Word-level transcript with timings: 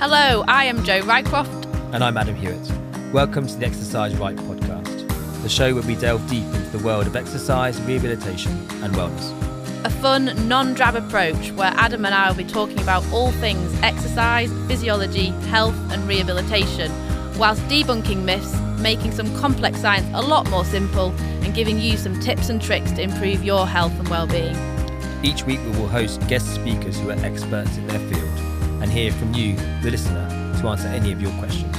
Hello, 0.00 0.44
I 0.48 0.64
am 0.64 0.82
Jo 0.82 1.02
Rycroft. 1.02 1.66
And 1.92 2.02
I'm 2.02 2.16
Adam 2.16 2.34
Hewitt. 2.34 2.72
Welcome 3.12 3.46
to 3.46 3.54
the 3.54 3.66
Exercise 3.66 4.16
Right 4.16 4.34
podcast, 4.34 5.42
the 5.42 5.48
show 5.50 5.74
where 5.74 5.82
we 5.82 5.94
delve 5.94 6.26
deep 6.26 6.46
into 6.54 6.70
the 6.70 6.82
world 6.82 7.06
of 7.06 7.16
exercise, 7.16 7.78
rehabilitation, 7.82 8.50
and 8.82 8.94
wellness. 8.94 9.84
A 9.84 9.90
fun, 9.90 10.32
non 10.48 10.72
drab 10.72 10.96
approach 10.96 11.52
where 11.52 11.70
Adam 11.74 12.06
and 12.06 12.14
I 12.14 12.30
will 12.30 12.36
be 12.38 12.46
talking 12.46 12.80
about 12.80 13.04
all 13.12 13.30
things 13.32 13.78
exercise, 13.82 14.50
physiology, 14.68 15.26
health, 15.50 15.76
and 15.92 16.08
rehabilitation, 16.08 16.90
whilst 17.38 17.60
debunking 17.64 18.24
myths, 18.24 18.58
making 18.80 19.12
some 19.12 19.30
complex 19.36 19.82
science 19.82 20.08
a 20.14 20.22
lot 20.22 20.48
more 20.48 20.64
simple, 20.64 21.10
and 21.42 21.54
giving 21.54 21.78
you 21.78 21.98
some 21.98 22.18
tips 22.20 22.48
and 22.48 22.62
tricks 22.62 22.90
to 22.92 23.02
improve 23.02 23.44
your 23.44 23.66
health 23.66 23.92
and 23.98 24.08
well-being. 24.08 24.56
Each 25.22 25.44
week, 25.44 25.60
we 25.66 25.72
will 25.72 25.88
host 25.88 26.26
guest 26.26 26.54
speakers 26.54 26.98
who 26.98 27.10
are 27.10 27.22
experts 27.22 27.76
in 27.76 27.86
their 27.86 28.00
field 28.08 28.49
and 28.80 28.90
hear 28.90 29.12
from 29.12 29.34
you, 29.34 29.54
the 29.82 29.90
listener, 29.90 30.26
to 30.60 30.68
answer 30.68 30.88
any 30.88 31.12
of 31.12 31.20
your 31.20 31.32
questions. 31.38 31.76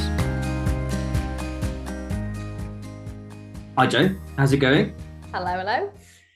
Hi, 3.77 3.87
Jo. 3.87 4.15
How's 4.37 4.53
it 4.53 4.57
going? 4.57 4.93
Hello, 5.33 5.47
hello. 5.47 5.91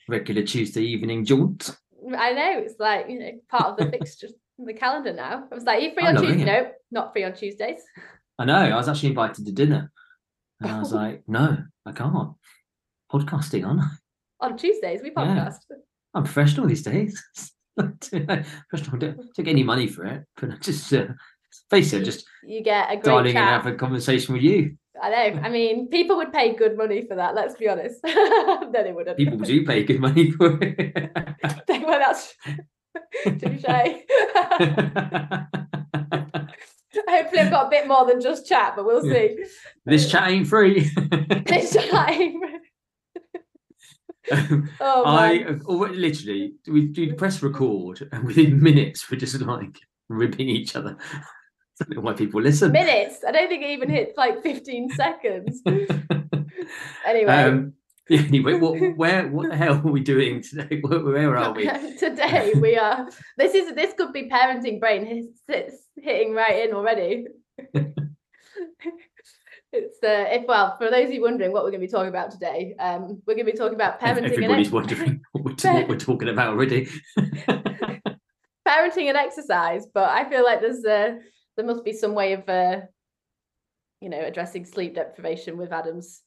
Regular 0.08 0.42
Tuesday 0.42 0.82
evening 0.82 1.24
jaunt. 1.24 1.76
I 2.16 2.32
know 2.32 2.58
it's 2.58 2.74
like 2.78 3.08
you 3.08 3.18
know 3.18 3.30
part 3.48 3.64
of 3.66 3.76
the 3.76 3.90
fixture, 3.90 4.28
in 4.58 4.64
the 4.64 4.74
calendar 4.74 5.12
now. 5.12 5.44
I 5.50 5.54
was 5.54 5.64
like, 5.64 5.78
"Are 5.78 5.80
you 5.82 5.94
free 5.94 6.04
I'm 6.04 6.16
on 6.16 6.22
Tuesday?" 6.24 6.42
it. 6.42 6.46
No, 6.46 6.70
not 6.90 7.12
free 7.12 7.24
on 7.24 7.34
Tuesdays. 7.34 7.80
I 8.38 8.44
know. 8.44 8.54
I 8.54 8.76
was 8.76 8.88
actually 8.88 9.10
invited 9.10 9.46
to 9.46 9.52
dinner, 9.52 9.92
and 10.60 10.70
I 10.70 10.78
was 10.78 10.92
oh. 10.92 10.96
like, 10.96 11.22
"No, 11.28 11.58
I 11.84 11.92
can't. 11.92 12.32
Podcasting, 13.12 13.66
aren't 13.66 13.80
I? 13.80 13.88
On 14.40 14.56
Tuesdays, 14.56 15.00
we 15.02 15.12
Yeah. 15.16 15.22
podcast. 15.22 15.58
I'm 16.14 16.24
professional 16.24 16.66
these 16.66 16.82
days. 16.82 17.22
professional. 17.76 18.98
Don't, 18.98 19.16
don't 19.16 19.36
get 19.36 19.48
any 19.48 19.62
money 19.62 19.86
for 19.86 20.04
it, 20.04 20.24
but 20.36 20.50
I 20.50 20.56
just 20.60 20.92
uh, 20.92 21.06
face 21.70 21.92
it, 21.92 22.04
just 22.04 22.26
You 22.46 22.62
get 22.62 22.90
a 22.90 22.94
great 22.94 23.04
dialing 23.04 23.30
in 23.30 23.36
and 23.36 23.48
have 23.48 23.66
a 23.66 23.74
conversation 23.74 24.34
with 24.34 24.42
you. 24.42 24.76
I 25.02 25.10
know. 25.10 25.40
I 25.42 25.48
mean, 25.50 25.88
people 25.88 26.16
would 26.16 26.32
pay 26.32 26.54
good 26.54 26.76
money 26.76 27.06
for 27.06 27.16
that. 27.16 27.34
Let's 27.34 27.54
be 27.54 27.68
honest. 27.68 28.00
no, 28.06 28.70
they 28.72 28.92
wouldn't. 28.92 29.18
People 29.18 29.38
do 29.38 29.64
pay 29.66 29.84
good 29.84 30.00
money 30.00 30.30
for 30.30 30.58
it. 30.62 31.12
Well, 31.68 32.00
that's 32.00 32.34
touche. 33.38 33.64
Hopefully, 37.08 37.40
I've 37.40 37.50
got 37.50 37.66
a 37.66 37.70
bit 37.70 37.86
more 37.86 38.06
than 38.06 38.20
just 38.20 38.48
chat, 38.48 38.72
but 38.74 38.84
we'll 38.84 39.02
see. 39.02 39.44
this 39.84 40.10
chat 40.10 40.28
ain't 40.30 40.48
free. 40.48 40.90
This 41.46 41.76
time. 41.76 42.40
oh 42.42 42.48
I 42.48 42.55
man. 44.30 44.68
uh, 44.80 45.64
already- 45.66 45.96
literally 45.96 46.54
we 46.66 46.86
do 46.86 47.14
press 47.14 47.42
record 47.42 48.08
and 48.12 48.24
within 48.24 48.62
minutes 48.62 49.10
we're 49.10 49.18
just 49.18 49.40
like 49.40 49.78
ripping 50.08 50.48
each 50.48 50.76
other. 50.76 50.96
I 51.80 51.84
don't 51.84 51.96
know 51.96 52.00
why 52.02 52.14
people 52.14 52.40
listen. 52.40 52.72
Minutes. 52.72 53.18
I 53.26 53.32
don't 53.32 53.48
think 53.48 53.62
it 53.62 53.70
even 53.70 53.90
hit 53.90 54.14
like 54.16 54.42
15 54.42 54.90
seconds. 54.90 55.62
Anyway. 57.06 57.32
um, 57.32 57.72
anyway, 58.10 58.54
what, 58.54 58.74
where, 58.96 59.28
what 59.28 59.48
the 59.50 59.56
hell 59.56 59.74
are 59.74 59.92
we 59.92 60.00
doing 60.00 60.42
today? 60.42 60.80
Where, 60.80 61.00
where 61.00 61.36
are 61.36 61.52
we? 61.52 61.66
Today 61.98 62.52
we 62.56 62.76
are. 62.76 63.08
This 63.36 63.54
is 63.54 63.74
this 63.74 63.94
could 63.94 64.12
be 64.12 64.28
parenting 64.28 64.80
brain 64.80 65.06
It's, 65.06 65.42
hits, 65.46 65.84
hitting 65.96 66.32
right 66.32 66.68
in 66.68 66.74
already. 66.74 67.26
It's 69.76 70.02
uh, 70.02 70.26
if 70.30 70.46
well 70.46 70.76
for 70.78 70.90
those 70.90 71.08
of 71.08 71.12
you 71.12 71.22
wondering 71.22 71.52
what 71.52 71.64
we're 71.64 71.70
going 71.70 71.80
to 71.80 71.86
be 71.86 71.90
talking 71.90 72.08
about 72.08 72.30
today, 72.30 72.74
um, 72.78 73.22
we're 73.26 73.34
going 73.34 73.46
to 73.46 73.52
be 73.52 73.58
talking 73.58 73.74
about 73.74 74.00
parenting 74.00 74.32
Everybody's 74.32 74.68
and 74.68 74.74
wondering 74.74 75.20
what 75.32 75.44
we're, 75.44 75.72
what 75.72 75.88
we're 75.88 75.98
talking 75.98 76.28
about 76.28 76.48
already. 76.48 76.88
parenting 78.66 79.08
and 79.08 79.16
exercise. 79.16 79.86
But 79.92 80.10
I 80.10 80.28
feel 80.28 80.44
like 80.44 80.60
there's 80.60 80.84
uh, 80.84 81.16
there 81.56 81.66
must 81.66 81.84
be 81.84 81.92
some 81.92 82.14
way 82.14 82.32
of 82.32 82.48
uh, 82.48 82.80
you 84.00 84.08
know 84.08 84.20
addressing 84.20 84.64
sleep 84.64 84.94
deprivation 84.94 85.56
with 85.56 85.72
Adam's 85.72 86.22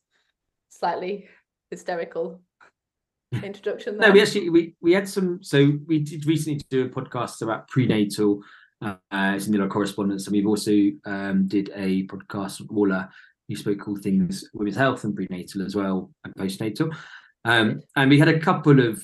slightly 0.70 1.28
hysterical 1.72 2.42
introduction. 3.44 3.98
no, 3.98 4.12
we 4.12 4.22
actually 4.22 4.50
we 4.50 4.76
we 4.82 4.94
had 4.94 5.08
some. 5.08 5.44
So 5.44 5.74
we 5.88 6.00
did 6.00 6.26
recently 6.26 6.62
do 6.70 6.86
a 6.86 6.90
podcast 6.90 7.42
about 7.42 7.68
prenatal. 7.68 8.42
Uh, 8.82 8.96
it's 9.12 9.48
in 9.48 9.60
the 9.60 9.68
correspondence, 9.68 10.26
and 10.26 10.34
we've 10.34 10.48
also 10.48 10.72
um, 11.04 11.48
did 11.48 11.70
a 11.76 12.08
podcast 12.08 12.62
with 12.62 12.70
Orla, 12.72 13.10
who 13.50 13.56
spoke 13.56 13.86
all 13.88 13.98
things 13.98 14.48
women's 14.54 14.78
health 14.78 15.04
and 15.04 15.16
prenatal 15.16 15.66
as 15.66 15.76
well 15.76 16.12
and 16.24 16.34
postnatal. 16.36 16.96
Um, 17.44 17.82
and 17.98 18.10
we 18.10 18.20
had 18.20 18.30
a 18.30 18.40
couple 18.40 18.80
of 18.80 19.04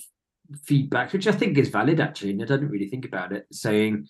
feedbacks, 0.69 1.11
which 1.11 1.27
I 1.27 1.33
think 1.33 1.57
is 1.57 1.69
valid 1.69 1.99
actually, 1.99 2.31
and 2.31 2.41
I 2.41 2.45
don't 2.45 2.69
really 2.69 2.87
think 2.87 3.05
about 3.05 3.33
it, 3.33 3.45
saying 3.51 4.07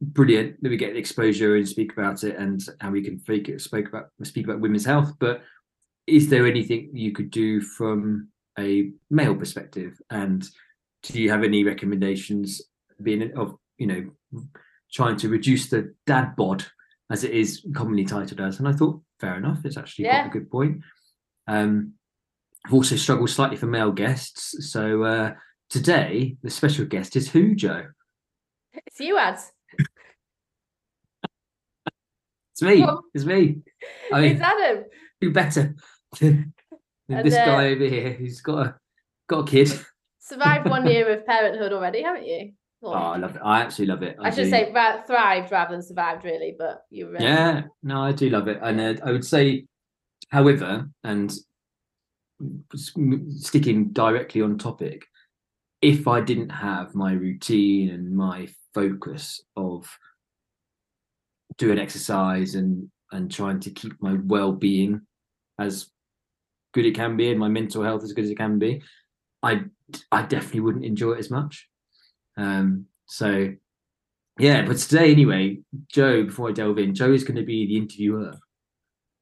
brilliant 0.00 0.62
that 0.62 0.68
we 0.68 0.76
get 0.78 0.96
exposure 0.96 1.56
and 1.56 1.68
speak 1.68 1.92
about 1.92 2.24
it, 2.24 2.36
and 2.36 2.60
and 2.80 2.92
we 2.92 3.02
can 3.02 3.18
speak 3.58 3.88
about 3.88 4.06
speak 4.22 4.46
about 4.46 4.60
women's 4.60 4.86
health. 4.86 5.12
But 5.18 5.42
is 6.06 6.28
there 6.28 6.46
anything 6.46 6.90
you 6.92 7.12
could 7.12 7.30
do 7.30 7.60
from 7.60 8.28
a 8.58 8.90
male 9.10 9.34
perspective 9.34 10.00
and 10.10 10.48
do 11.02 11.20
you 11.20 11.30
have 11.30 11.42
any 11.42 11.64
recommendations 11.64 12.62
being 13.02 13.36
of 13.36 13.54
you 13.78 13.86
know 13.86 14.42
trying 14.92 15.16
to 15.16 15.28
reduce 15.28 15.68
the 15.68 15.94
dad 16.06 16.34
bod 16.36 16.64
as 17.10 17.24
it 17.24 17.32
is 17.32 17.64
commonly 17.74 18.04
titled 18.04 18.40
as 18.40 18.58
and 18.58 18.68
i 18.68 18.72
thought 18.72 19.00
fair 19.20 19.36
enough 19.36 19.64
it's 19.64 19.76
actually 19.76 20.04
quite 20.06 20.14
Yeah. 20.14 20.26
a 20.26 20.30
good 20.30 20.50
point 20.50 20.82
um 21.48 21.92
i've 22.66 22.74
also 22.74 22.96
struggled 22.96 23.30
slightly 23.30 23.56
for 23.56 23.66
male 23.66 23.92
guests 23.92 24.70
so 24.72 25.02
uh 25.04 25.34
today 25.70 26.36
the 26.42 26.50
special 26.50 26.84
guest 26.84 27.16
is 27.16 27.30
who 27.30 27.54
jo 27.54 27.86
It's 28.86 29.00
you, 29.00 29.16
ads. 29.18 29.52
it's 32.52 32.62
me 32.62 32.86
it's 33.14 33.24
me 33.24 33.58
i 34.12 34.20
mean 34.20 34.32
It's 34.32 34.40
Adam. 34.40 34.84
who 35.20 35.32
better 35.32 35.74
than 36.20 36.52
than 37.08 37.24
this 37.24 37.34
uh, 37.34 37.44
guy 37.44 37.66
over 37.68 37.84
here 37.84 38.12
who's 38.12 38.40
got 38.40 38.66
a 38.66 38.74
got 39.28 39.40
a 39.40 39.50
kid 39.50 39.72
Survived 40.18 40.68
one 40.68 40.86
year 40.90 41.08
of 41.08 41.24
parenthood 41.24 41.72
already, 41.72 42.02
haven't 42.02 42.26
you? 42.26 42.50
Oh 42.94 43.12
i 43.14 43.16
love 43.16 43.36
it 43.36 43.42
i 43.44 43.62
absolutely 43.62 43.94
love 43.94 44.02
it 44.02 44.16
I 44.20 44.30
should 44.30 44.44
do. 44.44 44.50
say 44.50 44.72
thrived 45.06 45.52
rather 45.52 45.72
than 45.72 45.82
survived, 45.82 46.24
really. 46.24 46.54
But 46.58 46.82
you 46.90 47.06
were. 47.06 47.20
Yeah, 47.20 47.62
no, 47.82 48.02
I 48.02 48.12
do 48.12 48.30
love 48.30 48.48
it, 48.48 48.58
and 48.62 48.80
uh, 48.80 48.94
I 49.04 49.12
would 49.12 49.24
say, 49.24 49.66
however, 50.30 50.88
and 51.04 51.32
sticking 52.74 53.90
directly 53.90 54.42
on 54.42 54.58
topic, 54.58 55.04
if 55.80 56.06
I 56.06 56.20
didn't 56.20 56.50
have 56.50 56.94
my 56.94 57.12
routine 57.12 57.90
and 57.90 58.16
my 58.16 58.48
focus 58.74 59.42
of 59.56 59.88
doing 61.58 61.78
exercise 61.78 62.54
and 62.54 62.90
and 63.12 63.30
trying 63.30 63.60
to 63.60 63.70
keep 63.70 63.92
my 64.00 64.14
well-being 64.24 65.00
as 65.60 65.90
good 66.74 66.84
it 66.84 66.94
can 66.94 67.16
be 67.16 67.30
and 67.30 67.38
my 67.38 67.48
mental 67.48 67.84
health 67.84 68.02
as 68.02 68.12
good 68.12 68.24
as 68.24 68.30
it 68.30 68.36
can 68.36 68.58
be, 68.58 68.82
I 69.42 69.62
I 70.12 70.22
definitely 70.22 70.60
wouldn't 70.60 70.84
enjoy 70.84 71.12
it 71.12 71.20
as 71.20 71.30
much. 71.30 71.68
Um, 72.36 72.86
so 73.06 73.52
yeah, 74.38 74.66
but 74.66 74.76
today 74.78 75.10
anyway, 75.12 75.60
Jo, 75.88 76.24
before 76.24 76.48
I 76.48 76.52
delve 76.52 76.78
in, 76.78 76.94
Jo 76.94 77.12
is 77.12 77.24
going 77.24 77.36
to 77.36 77.44
be 77.44 77.66
the 77.66 77.76
interviewer 77.76 78.34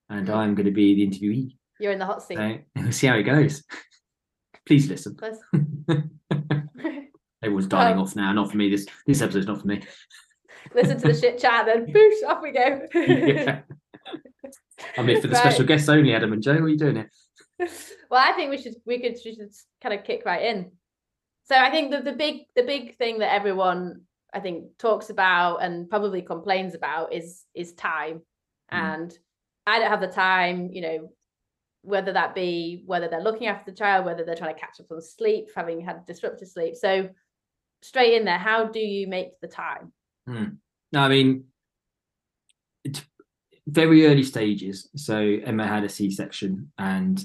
and 0.09 0.27
Mhm. 0.29 0.35
I'm 0.35 0.55
going 0.55 0.67
to 0.67 0.73
be 0.73 0.95
the 0.95 1.07
interviewee. 1.07 1.57
You're 1.81 1.93
in 1.93 1.99
the 1.99 2.07
hot 2.07 2.23
seat. 2.23 2.37
So 2.37 2.59
we'll 2.77 2.93
see 2.93 3.07
how 3.07 3.17
it 3.17 3.23
goes. 3.25 3.63
Please 4.67 4.89
listen. 4.89 5.17
Everyone's 7.43 7.67
dialing 7.67 7.97
Well- 7.97 8.05
off 8.07 8.17
now. 8.17 8.33
Not 8.33 8.51
for 8.51 8.57
me. 8.57 8.71
This 8.71 8.87
this 9.07 9.21
episode's 9.23 9.47
not 9.47 9.61
for 9.61 9.67
me. 9.67 9.83
Listen 10.75 10.99
to 10.99 11.09
the 11.09 11.15
shit 11.15 11.39
chat, 11.39 11.67
then 11.67 11.87
boosh, 11.93 12.23
off 12.27 12.43
we 12.43 12.51
go. 12.53 12.81
yeah. 12.95 13.61
I'm 14.97 15.07
here 15.09 15.21
for 15.21 15.27
the 15.27 15.35
Right. 15.35 15.41
special 15.41 15.67
guests 15.67 15.89
only, 15.91 16.15
Adam 16.15 16.33
and 16.33 16.43
Jo. 16.43 16.55
What 16.55 16.63
are 16.63 16.69
you 16.69 16.79
doing 16.79 16.97
here? 16.97 17.11
well, 18.11 18.21
I 18.27 18.33
think 18.33 18.51
we 18.51 18.59
should 18.59 18.75
we 18.87 18.99
could 19.01 19.17
we 19.25 19.35
should 19.35 19.51
kind 19.83 19.95
of 19.95 20.05
kick 20.05 20.23
right 20.25 20.43
in. 20.43 20.73
So 21.45 21.57
I 21.57 21.71
think 21.71 21.91
that 21.91 22.05
the 22.05 22.13
big 22.13 22.43
the 22.57 22.63
big 22.63 22.97
thing 22.97 23.19
that 23.19 23.33
everyone 23.33 24.03
I 24.33 24.41
think 24.41 24.79
talks 24.79 25.11
about 25.11 25.59
and 25.59 25.89
probably 25.89 26.23
complains 26.23 26.75
about 26.75 27.13
is 27.13 27.45
is 27.55 27.75
time. 27.75 28.23
Mm. 28.73 28.79
And 28.79 29.19
I 29.67 29.79
don't 29.79 29.91
have 29.91 30.01
the 30.01 30.09
time, 30.09 30.71
you 30.73 30.81
know, 30.81 31.11
whether 31.83 32.13
that 32.13 32.35
be 32.35 32.83
whether 32.87 33.09
they're 33.09 33.23
looking 33.23 33.47
after 33.47 33.71
the 33.71 33.77
child, 33.77 34.07
whether 34.07 34.25
they're 34.25 34.35
trying 34.35 34.55
to 34.55 34.61
catch 34.61 34.81
up 34.81 34.91
on 34.91 35.03
sleep, 35.03 35.49
having 35.55 35.81
had 35.81 36.07
disrupted 36.07 36.49
sleep. 36.49 36.77
So 36.77 37.11
straight 37.83 38.15
in 38.15 38.25
there, 38.25 38.39
how 38.39 38.65
do 38.65 38.81
you 38.81 39.07
make 39.07 39.39
the 39.41 39.49
time? 39.49 39.93
No, 40.27 41.01
I 41.01 41.09
mean, 41.09 41.45
it's 42.85 43.03
very 43.67 44.07
early 44.07 44.23
stages. 44.23 44.89
So 44.97 45.19
Emma 45.19 45.67
had 45.67 45.85
a 45.85 45.89
C-section, 45.89 46.73
and 46.79 47.23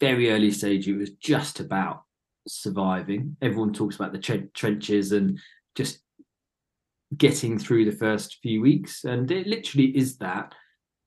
very 0.00 0.30
early 0.32 0.50
stage, 0.50 0.88
it 0.88 0.96
was 0.96 1.10
just 1.10 1.60
about 1.60 2.02
surviving. 2.46 3.36
Everyone 3.42 3.72
talks 3.72 3.96
about 3.96 4.12
the 4.12 4.18
tre- 4.18 4.48
trenches 4.54 5.12
and 5.12 5.38
just 5.74 6.00
getting 7.16 7.58
through 7.58 7.84
the 7.84 7.96
first 7.96 8.38
few 8.42 8.60
weeks, 8.60 9.04
and 9.04 9.30
it 9.30 9.46
literally 9.46 9.96
is 9.96 10.16
that. 10.18 10.54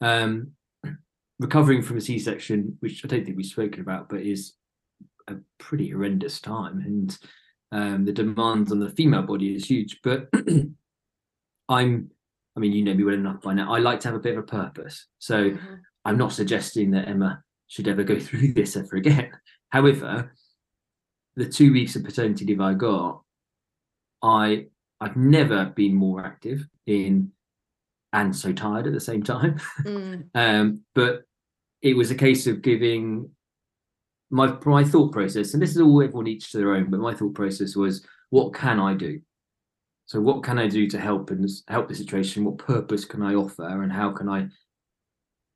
Um, 0.02 0.52
recovering 1.40 1.82
from 1.82 1.98
a 1.98 2.02
C-section, 2.02 2.78
which 2.82 3.04
I 3.04 3.08
don't 3.08 3.24
think 3.26 3.38
we've 3.38 3.46
spoken 3.46 3.82
about, 3.82 4.10
but 4.10 4.22
is 4.22 4.54
a 5.28 5.36
pretty 5.60 5.90
horrendous 5.90 6.40
time, 6.42 6.80
and 6.82 7.18
um, 7.72 8.06
the 8.06 8.12
demands 8.12 8.72
on 8.72 8.80
the 8.80 8.90
female 8.92 9.24
body 9.24 9.56
is 9.56 9.66
huge. 9.66 10.00
But 10.04 10.30
I'm 11.70 12.12
I 12.56 12.60
mean, 12.60 12.72
you 12.72 12.84
know 12.84 12.94
me 12.94 13.04
well 13.04 13.16
enough 13.16 13.42
by 13.42 13.54
now. 13.54 13.74
I 13.74 13.80
like 13.80 14.00
to 14.02 14.10
have 14.10 14.16
a 14.16 14.20
bit 14.20 14.38
of 14.38 14.44
a 14.44 14.48
purpose. 14.48 15.08
So 15.18 15.52
Mhm. 15.52 15.80
I'm 16.06 16.18
not 16.18 16.34
suggesting 16.34 16.92
that 16.92 17.08
Emma 17.08 17.42
should 17.68 17.88
ever 17.88 18.04
go 18.04 18.20
through 18.20 18.54
this 18.54 18.76
ever 18.78 18.98
again. 18.98 19.32
However, 19.70 20.32
the 21.36 21.46
two 21.46 21.74
weeks 21.74 21.96
of 21.96 22.04
paternity 22.04 22.46
leave 22.46 22.62
I 22.62 22.74
got, 22.74 23.22
I 24.22 24.68
I've 25.02 25.18
never 25.18 25.66
been 25.66 25.96
more 25.96 26.26
active 26.26 26.66
in 26.86 27.32
and 28.14 28.36
so 28.36 28.54
tired 28.54 28.88
at 28.88 28.94
the 28.94 29.00
same 29.00 29.24
time. 29.24 29.60
Mm. 29.82 30.30
Um, 30.36 30.84
but 30.96 31.24
it 31.82 31.96
was 31.96 32.12
a 32.12 32.16
case 32.16 32.48
of 32.48 32.62
giving 32.62 33.30
my 34.30 34.58
my 34.66 34.84
thought 34.84 35.12
process, 35.12 35.54
and 35.54 35.62
this 35.62 35.72
is 35.72 35.82
all 35.82 36.02
everyone 36.02 36.28
each 36.28 36.52
to 36.52 36.58
their 36.58 36.74
own. 36.74 36.90
But 36.90 37.02
my 37.02 37.14
thought 37.14 37.36
process 37.36 37.76
was, 37.76 38.06
what 38.30 38.54
can 38.54 38.80
I 38.80 38.94
do? 38.94 39.20
So 40.06 40.22
what 40.22 40.44
can 40.44 40.60
I 40.60 40.68
do 40.68 40.88
to 40.90 41.00
help 41.00 41.32
and 41.32 41.48
help 41.68 41.88
the 41.88 41.96
situation? 41.96 42.46
What 42.46 42.58
purpose 42.58 43.06
can 43.06 43.22
I 43.22 43.36
offer, 43.36 43.84
and 43.84 43.92
how 43.92 44.12
can 44.12 44.30
I 44.30 44.48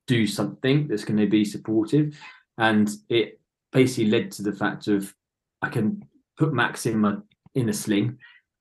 do 0.08 0.28
something 0.28 0.88
that's 0.88 1.06
going 1.06 1.20
to 1.20 1.28
be 1.28 1.46
supportive? 1.46 2.20
And 2.58 2.90
it 3.10 3.40
basically 3.72 4.10
led 4.12 4.32
to 4.32 4.44
the 4.44 4.54
fact 4.54 4.88
of 4.88 5.14
I 5.62 5.69
can 5.69 6.06
put 6.38 6.54
Max 6.54 6.86
in 6.86 7.00
my 7.00 7.15
in 7.56 7.69
a 7.69 7.74
sling, 7.74 8.19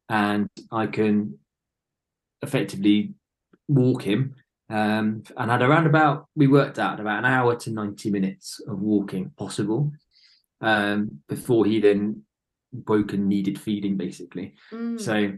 and 0.08 0.48
I 0.70 0.86
can 0.86 1.38
effectively 2.42 3.14
walk 3.68 4.02
him 4.02 4.34
um, 4.68 5.22
and 5.36 5.50
had 5.50 5.62
around 5.62 5.86
about 5.86 6.26
we 6.34 6.46
worked 6.46 6.78
out 6.78 7.00
about 7.00 7.18
an 7.20 7.24
hour 7.24 7.56
to 7.56 7.70
90 7.70 8.10
minutes 8.10 8.60
of 8.66 8.80
walking 8.80 9.30
possible 9.36 9.92
um, 10.60 11.20
before 11.28 11.64
he 11.64 11.80
then 11.80 12.22
woke 12.86 13.12
and 13.12 13.28
needed 13.28 13.60
feeding 13.60 13.96
basically 13.96 14.54
Mm. 14.72 15.00
so 15.00 15.32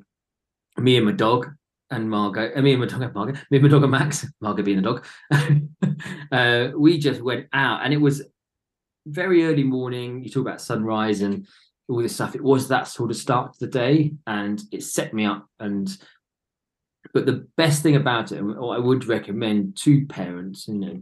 me 0.83 0.97
and 0.97 1.07
my 1.07 1.13
dog 1.13 1.49
and 1.91 2.09
Margot, 2.11 2.53
uh, 2.55 2.61
me 2.61 2.73
and 2.73 2.81
my 2.81 2.87
dog, 2.87 3.01
and 3.03 3.15
Margot, 3.15 3.33
me 3.51 3.57
and 3.59 3.63
my 3.63 3.69
dog 3.69 3.83
and 3.83 3.91
Max, 3.91 4.27
Margot 4.41 4.63
being 4.63 4.83
the 4.83 4.83
dog, 4.83 5.05
uh, 6.33 6.77
we 6.77 6.99
just 6.99 7.23
went 7.23 7.47
out 7.53 7.83
and 7.83 7.95
it 7.95 7.97
was 7.97 8.23
very 9.09 9.45
early 9.45 9.65
morning. 9.65 10.23
You 10.23 10.31
talk 10.31 10.43
about 10.43 10.61
sunrise 10.61 11.23
and 11.23 11.47
all 11.89 12.03
this 12.03 12.15
stuff. 12.15 12.35
It 12.35 12.43
was 12.43 12.69
that 12.69 12.89
sort 12.89 13.11
of 13.11 13.17
start 13.17 13.55
to 13.55 13.61
the 13.61 13.71
day 13.71 14.13
and 14.27 14.61
it 14.71 14.83
set 14.83 15.15
me 15.15 15.25
up. 15.25 15.47
And 15.59 15.89
but 17.15 17.27
the 17.27 17.47
best 17.57 17.83
thing 17.83 17.97
about 17.97 18.33
it, 18.33 18.43
what 18.43 18.77
I 18.77 18.79
would 18.79 19.07
recommend 19.07 19.77
to 19.79 20.07
parents, 20.07 20.69
you 20.69 20.75
know, 20.75 21.01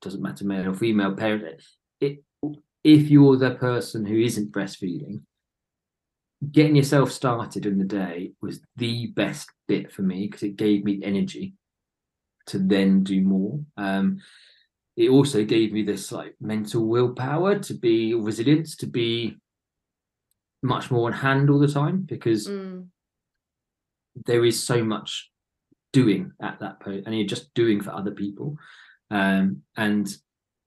doesn't 0.00 0.22
matter 0.22 0.44
male 0.44 0.68
or 0.68 0.74
female 0.74 1.14
parent, 1.14 1.62
it 2.00 2.22
if 2.84 3.10
you're 3.10 3.36
the 3.36 3.52
person 3.52 4.04
who 4.04 4.18
isn't 4.18 4.52
breastfeeding, 4.52 5.22
getting 6.50 6.74
yourself 6.74 7.12
started 7.12 7.66
in 7.66 7.78
the 7.78 7.84
day 7.84 8.32
was 8.40 8.60
the 8.76 9.06
best 9.08 9.50
bit 9.68 9.92
for 9.92 10.02
me 10.02 10.26
because 10.26 10.42
it 10.42 10.56
gave 10.56 10.84
me 10.84 11.00
energy 11.02 11.54
to 12.46 12.58
then 12.58 13.04
do 13.04 13.20
more. 13.20 13.60
Um, 13.76 14.20
it 14.96 15.08
also 15.10 15.44
gave 15.44 15.72
me 15.72 15.82
this 15.82 16.12
like 16.12 16.34
mental 16.40 16.86
willpower 16.86 17.58
to 17.58 17.74
be 17.74 18.14
resilience, 18.14 18.76
to 18.76 18.86
be 18.86 19.36
much 20.62 20.90
more 20.90 21.06
on 21.08 21.12
hand 21.12 21.50
all 21.50 21.58
the 21.58 21.68
time 21.68 22.02
because 22.02 22.46
Mm. 22.48 22.88
there 24.26 24.44
is 24.44 24.62
so 24.62 24.84
much 24.84 25.30
doing 25.92 26.32
at 26.40 26.58
that 26.60 26.80
point 26.80 27.04
and 27.06 27.16
you're 27.16 27.26
just 27.26 27.52
doing 27.54 27.80
for 27.80 27.90
other 27.90 28.10
people. 28.12 28.56
Um 29.10 29.62
and 29.76 30.08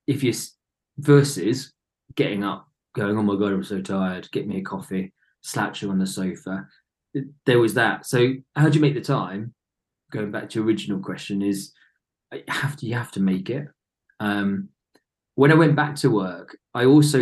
if 0.07 0.24
you 0.24 0.31
s- 0.31 0.56
versus 0.98 1.74
getting 2.16 2.44
up 2.44 2.68
going 2.94 3.18
oh 3.18 3.24
my 3.24 3.36
god 3.36 3.51
i'm 3.51 3.63
so 3.63 3.81
tired 3.81 4.30
get 4.31 4.48
me 4.48 4.57
a 4.60 4.62
coffee 4.62 5.12
slouching 5.42 5.89
on 5.89 5.98
the 6.00 6.06
sofa 6.07 6.66
there 7.45 7.60
was 7.60 7.74
that. 7.75 8.06
So 8.06 8.33
how 8.56 8.68
do 8.69 8.75
you 8.75 8.81
make 8.81 8.94
the 8.94 9.00
time? 9.01 9.54
Going 10.12 10.31
back 10.31 10.50
to 10.50 10.60
your 10.60 10.66
original 10.68 11.00
question 11.00 11.42
is 11.42 11.72
uh, 12.33 12.38
you 12.38 12.44
have 12.50 12.75
to 12.77 12.86
you 12.86 12.94
have 12.95 13.12
to 13.12 13.22
make 13.22 13.50
it 13.50 13.68
um 14.20 14.70
when 15.36 15.52
i 15.52 15.56
went 15.56 15.76
back 15.76 15.96
to 15.96 16.10
work 16.10 16.58
i 16.74 16.86
also 16.86 17.20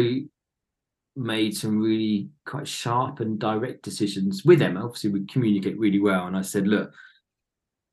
made 1.15 1.55
some 1.55 1.79
really 1.79 2.29
quite 2.45 2.67
sharp 2.67 3.19
and 3.19 3.39
direct 3.39 3.83
decisions 3.83 4.43
with 4.43 4.61
Emma. 4.61 4.83
Obviously, 4.83 5.11
we 5.11 5.25
communicate 5.25 5.77
really 5.77 5.99
well. 5.99 6.27
And 6.27 6.35
I 6.35 6.41
said, 6.41 6.67
look, 6.67 6.91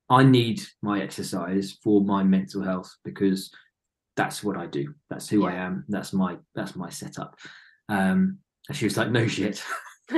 I 0.09 0.23
need 0.23 0.61
my 0.81 1.01
exercise 1.01 1.77
for 1.83 2.01
my 2.01 2.23
mental 2.23 2.63
health 2.63 2.95
because 3.03 3.53
that's 4.17 4.43
what 4.43 4.57
I 4.57 4.65
do. 4.65 4.93
That's 5.09 5.29
who 5.29 5.45
I 5.45 5.53
am. 5.53 5.85
That's 5.87 6.13
my 6.13 6.37
that's 6.55 6.75
my 6.75 6.89
setup. 6.89 7.37
Um, 7.89 8.39
and 8.67 8.77
she 8.77 8.85
was 8.85 8.97
like, 8.97 9.11
no 9.11 9.27
shit. 9.27 9.63
she 10.09 10.17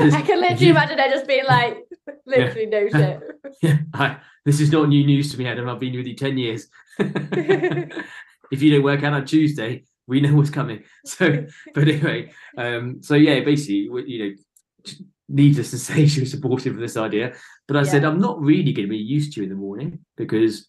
was, 0.00 0.14
I 0.14 0.22
can 0.22 0.40
literally 0.40 0.66
you- 0.66 0.70
imagine 0.70 0.98
her 0.98 1.08
just 1.10 1.26
being 1.26 1.44
like, 1.44 1.78
literally 2.26 2.66
no 2.66 2.88
shit. 2.92 3.20
yeah, 3.62 3.78
I, 3.94 4.18
this 4.44 4.60
is 4.60 4.72
not 4.72 4.88
new 4.88 5.04
news 5.04 5.30
to 5.32 5.38
me, 5.38 5.46
Adam. 5.46 5.68
I've 5.68 5.80
been 5.80 5.96
with 5.96 6.06
you 6.06 6.16
10 6.16 6.38
years. 6.38 6.66
if 6.98 8.62
you 8.62 8.72
don't 8.72 8.82
work 8.82 9.02
out 9.02 9.14
on 9.14 9.24
Tuesday, 9.24 9.84
we 10.06 10.20
know 10.20 10.34
what's 10.34 10.50
coming. 10.50 10.82
So, 11.04 11.46
but 11.74 11.88
anyway, 11.88 12.32
um, 12.56 13.02
so 13.02 13.14
yeah, 13.14 13.40
basically, 13.40 13.88
you 14.06 14.18
know, 14.18 14.92
needless 15.28 15.70
to 15.70 15.78
say, 15.78 16.06
she 16.06 16.20
was 16.20 16.30
supportive 16.30 16.74
of 16.74 16.80
this 16.80 16.96
idea. 16.96 17.34
But 17.68 17.76
I 17.76 17.84
said, 17.84 18.04
I'm 18.04 18.20
not 18.20 18.40
really 18.40 18.72
going 18.72 18.88
to 18.88 18.90
be 18.90 18.98
used 18.98 19.32
to 19.32 19.40
you 19.40 19.44
in 19.44 19.50
the 19.50 19.56
morning 19.56 20.00
because 20.16 20.68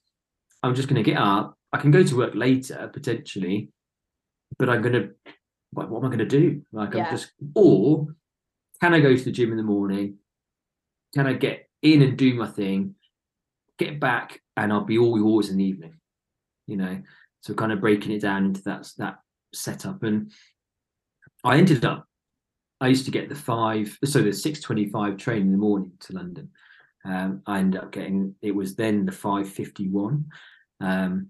I'm 0.62 0.75
just 0.75 0.88
going 0.88 1.03
to 1.03 1.09
get 1.09 1.19
up. 1.19 1.57
I 1.74 1.80
can 1.80 1.91
go 1.91 2.03
to 2.03 2.18
work 2.18 2.35
later 2.35 2.89
potentially, 2.94 3.69
but 4.57 4.69
I'm 4.69 4.81
going 4.81 4.94
to, 4.94 5.09
what, 5.71 5.89
what 5.89 6.00
am 6.00 6.06
I 6.06 6.15
going 6.15 6.19
to 6.19 6.25
do? 6.25 6.62
Like, 6.71 6.94
Yeah. 6.94 7.06
I'm 7.06 7.12
just, 7.12 7.31
or 7.56 8.07
can 8.80 8.94
I 8.94 9.00
go 9.00 9.15
to 9.15 9.24
the 9.24 9.31
gym 9.31 9.51
in 9.51 9.57
the 9.57 9.63
morning? 9.63 10.19
Can 11.13 11.27
I 11.27 11.33
get 11.33 11.69
in 11.81 12.01
and 12.01 12.18
do 12.18 12.33
my 12.33 12.48
thing, 12.48 12.95
get 13.77 14.00
back, 14.00 14.42
and 14.57 14.71
I'll 14.71 14.86
be 14.86 14.98
all 14.98 15.18
yours 15.18 15.50
in 15.50 15.57
the 15.57 15.65
evening? 15.65 15.95
You 16.68 16.77
know, 16.77 17.01
so 17.42 17.54
kind 17.54 17.71
of 17.71 17.81
breaking 17.81 18.13
it 18.13 18.21
down 18.21 18.45
into 18.45 18.62
that 18.63 18.89
that 18.98 19.19
setup, 19.54 20.04
and 20.04 20.31
I 21.44 21.57
ended 21.57 21.86
up. 21.86 22.07
I 22.81 22.88
used 22.88 23.06
to 23.06 23.12
get 23.12 23.30
the 23.30 23.36
five, 23.36 23.98
so 24.04 24.21
the 24.21 24.33
six 24.33 24.60
twenty-five 24.60 25.18
train 25.18 25.44
in 25.44 25.51
the 25.51 25.57
morning 25.57 25.92
to 26.01 26.13
London. 26.13 26.50
Um, 27.06 27.42
I 27.45 27.59
ended 27.59 27.81
up 27.81 27.92
getting 27.92 28.36
it 28.42 28.56
was 28.56 28.75
then 28.75 29.06
the 29.06 29.12
five 29.12 29.50
fifty-one. 29.50 30.25
Um, 30.81 31.30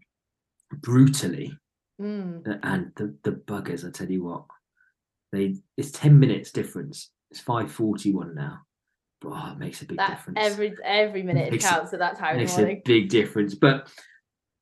brutally, 0.72 1.58
Mm. 2.02 2.60
and 2.64 2.92
the 2.96 3.16
the 3.24 3.32
buggers, 3.32 3.88
I 3.88 3.92
tell 3.92 4.10
you 4.10 4.24
what, 4.24 4.46
they 5.32 5.58
it's 5.78 5.92
ten 5.92 6.20
minutes 6.20 6.52
difference. 6.52 7.12
It's 7.30 7.40
five 7.40 7.72
forty-one 7.72 8.34
now. 8.34 8.62
Oh, 9.26 9.52
it 9.54 9.58
makes 9.58 9.82
a 9.82 9.86
big 9.86 9.98
That 9.98 10.10
difference 10.10 10.40
every 10.42 10.76
every 10.84 11.24
minute 11.24 11.52
Makes 11.52 11.66
counts 11.66 11.94
at 11.94 12.00
that 12.00 12.18
time 12.18 12.38
makes 12.38 12.58
morning. 12.58 12.78
a 12.78 12.82
big 12.84 13.10
difference. 13.10 13.56
But 13.56 13.90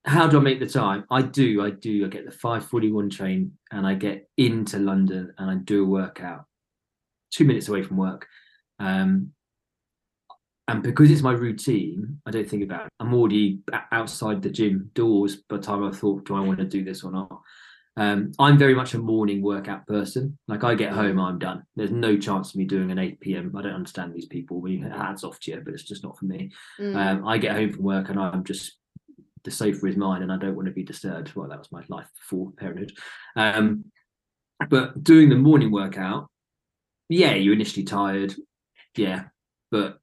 how 0.05 0.27
do 0.27 0.37
I 0.37 0.41
make 0.41 0.59
the 0.59 0.67
time? 0.67 1.05
I 1.09 1.21
do, 1.21 1.63
I 1.63 1.71
do. 1.71 2.05
I 2.05 2.09
get 2.09 2.25
the 2.25 2.31
541 2.31 3.09
train 3.09 3.53
and 3.71 3.85
I 3.85 3.93
get 3.93 4.29
into 4.37 4.79
London 4.79 5.33
and 5.37 5.49
I 5.49 5.55
do 5.55 5.83
a 5.83 5.87
workout 5.87 6.45
two 7.31 7.45
minutes 7.45 7.69
away 7.69 7.83
from 7.83 7.97
work. 7.97 8.27
Um, 8.79 9.31
and 10.67 10.81
because 10.81 11.11
it's 11.11 11.21
my 11.21 11.33
routine, 11.33 12.19
I 12.25 12.31
don't 12.31 12.49
think 12.49 12.63
about 12.63 12.85
it. 12.85 12.91
I'm 12.99 13.13
already 13.13 13.59
outside 13.91 14.41
the 14.41 14.49
gym 14.49 14.89
doors 14.93 15.35
by 15.35 15.57
the 15.57 15.63
time 15.63 15.83
I 15.83 15.91
thought, 15.91 16.25
do 16.25 16.35
I 16.35 16.39
want 16.39 16.59
to 16.59 16.65
do 16.65 16.83
this 16.83 17.03
or 17.03 17.11
not? 17.11 17.41
Um, 17.97 18.31
I'm 18.39 18.57
very 18.57 18.73
much 18.73 18.93
a 18.93 18.99
morning 18.99 19.41
workout 19.41 19.85
person. 19.85 20.37
Like 20.47 20.63
I 20.63 20.75
get 20.75 20.93
home, 20.93 21.19
I'm 21.19 21.39
done. 21.39 21.63
There's 21.75 21.91
no 21.91 22.17
chance 22.17 22.49
of 22.49 22.55
me 22.55 22.65
doing 22.65 22.89
an 22.89 22.99
8 22.99 23.19
p.m. 23.19 23.53
I 23.55 23.61
don't 23.61 23.73
understand 23.73 24.13
these 24.13 24.27
people. 24.27 24.61
We 24.61 24.79
hands 24.79 25.23
off 25.23 25.39
to 25.41 25.51
you, 25.51 25.61
but 25.63 25.73
it's 25.73 25.83
just 25.83 26.03
not 26.03 26.17
for 26.17 26.25
me. 26.25 26.51
Mm. 26.79 26.95
Um, 26.95 27.27
I 27.27 27.37
get 27.37 27.55
home 27.55 27.73
from 27.73 27.83
work 27.83 28.09
and 28.09 28.19
I'm 28.19 28.43
just 28.43 28.77
the 29.43 29.51
sofa 29.51 29.87
is 29.87 29.97
mine 29.97 30.21
and 30.21 30.31
I 30.31 30.37
don't 30.37 30.55
want 30.55 30.67
to 30.67 30.73
be 30.73 30.83
disturbed. 30.83 31.35
Well, 31.35 31.49
that 31.49 31.59
was 31.59 31.71
my 31.71 31.83
life 31.89 32.07
before 32.19 32.51
parenthood. 32.51 32.93
Um, 33.35 33.85
but 34.69 35.03
doing 35.03 35.29
the 35.29 35.35
morning 35.35 35.71
workout, 35.71 36.29
yeah, 37.09 37.33
you're 37.33 37.55
initially 37.55 37.83
tired, 37.83 38.35
yeah, 38.95 39.23
but 39.71 39.99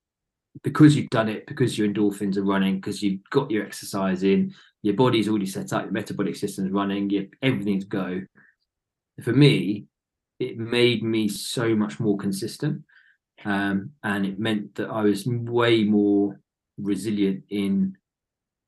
because 0.62 0.96
you've 0.96 1.10
done 1.10 1.28
it, 1.28 1.46
because 1.46 1.78
your 1.78 1.88
endorphins 1.88 2.36
are 2.36 2.44
running, 2.44 2.76
because 2.76 3.02
you've 3.02 3.20
got 3.30 3.50
your 3.50 3.64
exercise 3.64 4.22
in, 4.22 4.54
your 4.82 4.94
body's 4.94 5.28
already 5.28 5.46
set 5.46 5.72
up, 5.72 5.84
your 5.84 5.92
metabolic 5.92 6.36
system's 6.36 6.70
running, 6.70 7.10
your 7.10 7.24
everything's 7.42 7.84
go. 7.84 8.22
For 9.22 9.32
me, 9.32 9.86
it 10.38 10.58
made 10.58 11.02
me 11.02 11.28
so 11.28 11.74
much 11.74 11.98
more 11.98 12.16
consistent, 12.16 12.82
um, 13.44 13.90
and 14.02 14.26
it 14.26 14.38
meant 14.38 14.76
that 14.76 14.88
I 14.88 15.02
was 15.02 15.26
way 15.26 15.84
more 15.84 16.40
resilient 16.78 17.44
in 17.50 17.96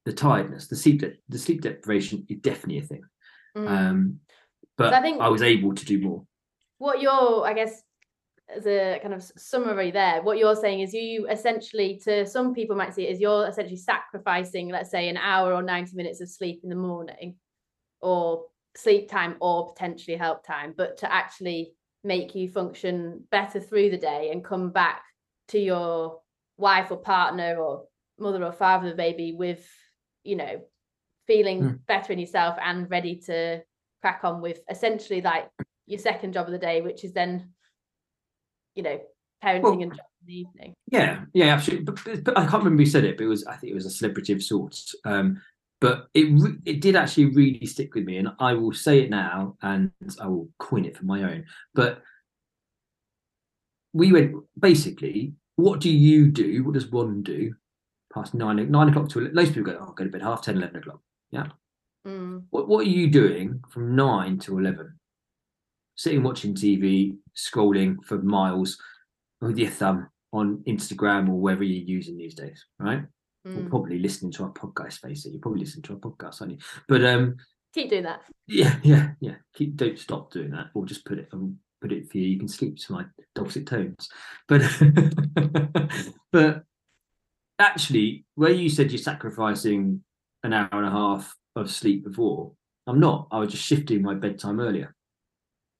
the 0.04 0.12
tiredness, 0.12 0.66
the 0.66 0.76
sleep, 0.76 1.00
de- 1.00 1.16
the 1.28 1.38
sleep 1.38 1.61
deprivation 1.61 2.26
is 2.28 2.38
definitely 2.40 2.78
a 2.78 2.87
thing. 2.87 3.02
Mm. 3.56 3.68
Um, 3.68 4.20
but 4.76 4.94
I 4.94 5.02
think 5.02 5.20
I, 5.20 5.28
was 5.28 5.42
able 5.42 5.75
to 5.75 5.85
do 5.85 6.00
more. 6.00 6.25
what 6.78 7.00
you're 7.02 7.44
i 7.44 7.52
guess 7.52 7.82
as 8.57 8.66
a 8.66 8.99
kind 9.02 9.14
of 9.14 9.23
summary 9.23 9.90
there 9.90 10.23
what 10.23 10.38
you're 10.38 10.57
saying 10.57 10.80
is 10.80 10.92
you 10.92 11.26
essentially 11.28 12.00
to 12.04 12.26
some 12.26 12.54
people 12.54 12.76
might 12.76 12.95
see 12.95 13.07
it 13.07 13.12
as 13.12 13.21
you're 13.21 13.47
essentially 13.47 13.76
sacrificing 13.76 14.69
let's 14.69 14.90
say 14.90 15.09
an 15.09 15.16
hour 15.16 15.54
or 15.54 15.62
90 15.62 15.97
minutes 15.97 16.21
of 16.21 16.28
sleep 16.28 16.61
in 16.62 16.69
the 16.71 16.76
morning 16.76 17.37
or 18.00 18.45
sleep 18.76 19.09
time 19.11 19.37
or 19.40 19.73
potentially 19.73 20.16
help 20.16 20.45
time 20.45 20.75
but 20.76 20.97
to 20.97 21.12
actually 21.12 21.73
make 22.02 22.35
you 22.35 22.49
function 22.49 23.23
better 23.30 23.61
through 23.61 23.90
the 23.90 23.99
day 23.99 24.30
and 24.33 24.45
come 24.45 24.71
back 24.71 25.02
to 25.49 25.59
your 25.59 26.21
wife 26.57 26.90
or 26.90 26.97
partner 26.97 27.57
or 27.57 27.85
mother 28.19 28.45
or 28.45 28.52
father 28.52 28.87
of 28.87 28.92
the 28.92 28.97
baby 28.97 29.33
with 29.33 29.66
you 30.25 30.37
know 30.37 30.61
feeling 31.26 31.62
Mm. 31.62 31.87
better 31.87 32.12
in 32.12 32.19
yourself 32.19 32.57
and 32.61 32.90
ready 32.90 33.16
to 33.16 33.62
crack 34.00 34.21
on 34.25 34.40
with 34.40 34.61
essentially 34.71 35.21
like 35.21 35.49
your 35.87 35.99
second 35.99 36.33
job 36.33 36.47
of 36.47 36.52
the 36.52 36.59
day 36.59 36.80
which 36.80 37.04
is 37.04 37.12
then 37.12 37.50
you 38.74 38.82
know 38.82 39.00
parenting 39.42 39.62
Well, 39.62 39.82
and 39.82 39.92
job 39.92 40.06
in 40.20 40.26
the 40.26 40.34
evening 40.34 40.74
Yeah, 40.90 41.24
yeah, 41.32 41.46
absolutely. 41.46 41.84
But, 41.84 42.24
but, 42.24 42.38
I 42.38 42.42
can't 42.46 42.62
remember 42.62 42.82
who 42.82 42.86
said 42.86 43.04
it, 43.04 43.16
but 43.16 43.24
it 43.24 43.28
was 43.28 43.46
I 43.46 43.56
think 43.56 43.70
it 43.70 43.74
was 43.74 43.86
a 43.86 43.90
celebrity 43.90 44.32
of 44.32 44.42
sorts. 44.42 44.94
Um, 45.04 45.40
but 45.80 46.08
it 46.12 46.26
re- 46.30 46.58
it 46.66 46.80
did 46.82 46.94
actually 46.94 47.26
really 47.26 47.64
stick 47.64 47.94
with 47.94 48.04
me, 48.04 48.18
and 48.18 48.28
I 48.38 48.52
will 48.52 48.72
say 48.72 49.00
it 49.00 49.08
now, 49.10 49.56
and 49.62 49.90
I 50.20 50.26
will 50.28 50.50
coin 50.58 50.84
it 50.84 50.96
for 50.96 51.06
my 51.06 51.22
own. 51.22 51.46
But 51.74 52.02
we 53.92 54.12
went 54.12 54.36
basically. 54.58 55.34
What 55.56 55.80
do 55.80 55.90
you 55.90 56.30
do? 56.30 56.64
What 56.64 56.72
does 56.72 56.90
one 56.90 57.22
do? 57.22 57.54
Past 58.14 58.32
nine 58.34 58.70
nine 58.70 58.88
o'clock 58.88 59.08
to 59.10 59.30
most 59.32 59.48
people 59.48 59.72
go. 59.72 59.78
Oh, 59.78 59.92
go 59.92 60.04
to 60.04 60.10
bed 60.10 60.22
half 60.22 60.42
ten, 60.42 60.56
eleven 60.56 60.76
o'clock. 60.76 61.00
Mm, 62.06 62.44
What 62.50 62.68
what 62.68 62.86
are 62.86 62.88
you 62.88 63.08
doing 63.08 63.62
from 63.68 63.94
nine 63.94 64.38
to 64.40 64.58
eleven? 64.58 65.00
Sitting 66.00 66.23
watching 66.23 66.54
TV, 66.54 67.14
scrolling 67.37 68.02
for 68.04 68.23
miles 68.23 68.78
with 69.42 69.59
your 69.59 69.71
thumb 69.71 70.09
on 70.33 70.62
Instagram 70.66 71.28
or 71.28 71.38
wherever 71.38 71.62
you're 71.62 71.87
using 71.87 72.16
these 72.16 72.35
days, 72.35 72.64
right? 72.78 73.02
Or 73.45 73.52
mm. 73.52 73.69
probably 73.69 73.99
listening 73.99 74.33
to 74.33 74.45
our 74.45 74.52
podcast, 74.52 75.00
face 75.00 75.26
it. 75.26 75.33
You're 75.33 75.40
probably 75.40 75.61
listening 75.61 75.83
to 75.83 75.92
our 75.95 75.99
podcast, 75.99 76.40
aren't 76.40 76.54
you? 76.54 76.59
But 76.88 77.04
um, 77.04 77.37
keep 77.75 77.90
doing 77.90 78.04
that 78.04 78.23
yeah, 78.50 78.76
yeah, 78.83 79.11
yeah. 79.21 79.37
Keep 79.54 79.76
don't 79.76 79.99
stop 79.99 80.33
doing 80.33 80.50
that, 80.50 80.66
or 80.75 80.85
just 80.85 81.04
put 81.04 81.19
it 81.19 81.28
um, 81.33 81.59
put 81.80 81.92
it 81.92 82.11
for 82.11 82.19
you. 82.19 82.28
You 82.28 82.38
can 82.38 82.49
sleep 82.49 82.76
to 82.78 82.92
my 82.92 83.04
dulcet 83.35 83.66
tones. 83.66 84.09
But 84.49 84.62
but 86.33 86.64
actually, 87.59 88.25
where 88.35 88.50
you 88.50 88.69
said 88.69 88.90
you're 88.90 88.99
sacrificing 88.99 90.02
an 90.42 90.52
hour 90.52 90.69
and 90.73 90.87
a 90.87 90.90
half 90.90 91.35
of 91.57 91.71
sleep 91.71 92.04
before, 92.04 92.52
I'm 92.87 93.00
not. 93.00 93.28
I 93.30 93.38
was 93.38 93.52
just 93.52 93.64
shifting 93.64 94.02
my 94.02 94.14
bedtime 94.14 94.61
earlier. 94.61 94.95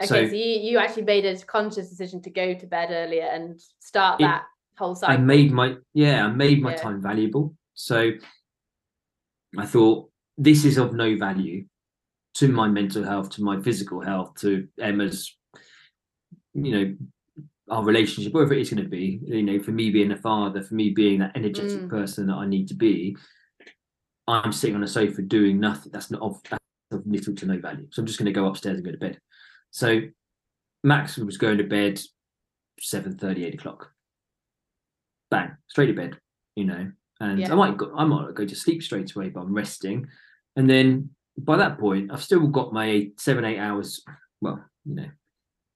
Okay 0.01 0.07
so, 0.07 0.15
So- 0.29 0.35
you 0.35 0.61
you 0.71 0.79
actually 0.79 1.05
made 1.05 1.25
a 1.25 1.37
conscious 1.45 1.89
decision 1.89 2.21
to 2.23 2.31
go 2.31 2.55
to 2.55 2.67
bed 2.67 2.91
earlier 2.91 3.25
and 3.25 3.61
start 3.81 4.21
It- 4.21 4.25
that 4.25 4.45
whole 4.79 4.95
cycle 4.95 5.15
I 5.15 5.19
made 5.19 5.53
my 5.53 5.77
yeah, 5.95 6.25
I 6.27 6.29
made 6.33 6.63
my 6.63 6.73
Yeah. 6.73 6.77
time 6.83 7.03
valuable. 7.03 7.55
So 7.75 8.13
I 9.59 9.67
thought 9.67 10.11
this 10.39 10.65
is 10.65 10.79
of 10.79 10.95
no 10.95 11.17
value 11.17 11.67
to 12.35 12.49
my 12.49 12.69
mental 12.69 13.03
health, 13.05 13.31
to 13.31 13.43
my 13.43 13.61
physical 13.61 14.01
health, 14.01 14.35
to 14.41 14.69
Emma's, 14.81 15.37
you 16.55 16.71
know, 16.73 16.97
our 17.69 17.85
relationship, 17.85 18.33
whatever 18.33 18.55
it 18.55 18.61
is 18.61 18.71
going 18.71 18.83
to 18.83 18.89
be. 18.89 19.21
You 19.25 19.43
know, 19.43 19.59
for 19.61 19.73
me 19.73 19.91
being 19.91 20.13
a 20.13 20.17
father, 20.17 20.63
for 20.63 20.75
me 20.75 20.91
being 20.91 21.19
that 21.21 21.37
energetic 21.37 21.83
Mm. 21.83 21.89
person 21.91 22.27
that 22.29 22.35
I 22.37 22.47
need 22.47 22.69
to 22.69 22.75
be, 22.75 23.17
I'm 24.29 24.53
sitting 24.53 24.77
on 24.77 24.83
a 24.85 24.89
sofa 24.89 25.23
doing 25.23 25.59
nothing. 25.59 25.91
That's 25.93 26.11
not 26.11 26.23
of, 26.23 26.41
that's 26.49 26.63
of 26.93 27.05
little 27.07 27.35
to 27.35 27.47
no 27.47 27.59
value. 27.59 27.89
So 27.91 28.01
I'm 28.01 28.07
just 28.07 28.19
going 28.19 28.27
to 28.27 28.33
go 28.41 28.47
upstairs 28.47 28.77
and 28.77 28.85
go 28.85 28.93
to 28.93 28.99
bed. 28.99 29.21
So 29.71 30.01
Max 30.83 31.17
was 31.17 31.37
going 31.37 31.59
to 31.59 31.65
bed 31.65 32.01
7 32.81 33.19
8 33.23 33.55
o'clock 33.55 33.91
bang, 35.31 35.57
straight 35.69 35.87
to 35.87 35.93
bed, 35.95 36.19
you 36.57 36.65
know. 36.65 36.91
And 37.21 37.39
Yeah. 37.39 37.53
I 37.53 37.55
might 37.55 37.77
go, 37.77 37.93
I 37.97 38.05
might 38.05 38.35
go 38.35 38.45
to 38.45 38.57
sleep 38.57 38.83
straight 38.83 39.15
away, 39.15 39.29
but 39.29 39.41
I'm 39.43 39.55
resting. 39.55 40.09
And 40.57 40.69
then 40.69 41.11
by 41.39 41.57
that 41.57 41.79
point, 41.79 42.11
I've 42.13 42.23
still 42.23 42.47
got 42.49 42.73
my 42.73 42.87
eight, 42.87 43.21
seven, 43.21 43.45
eight 43.45 43.59
hours. 43.59 44.03
Well, 44.41 44.65
you 44.85 44.95
know, 44.97 45.09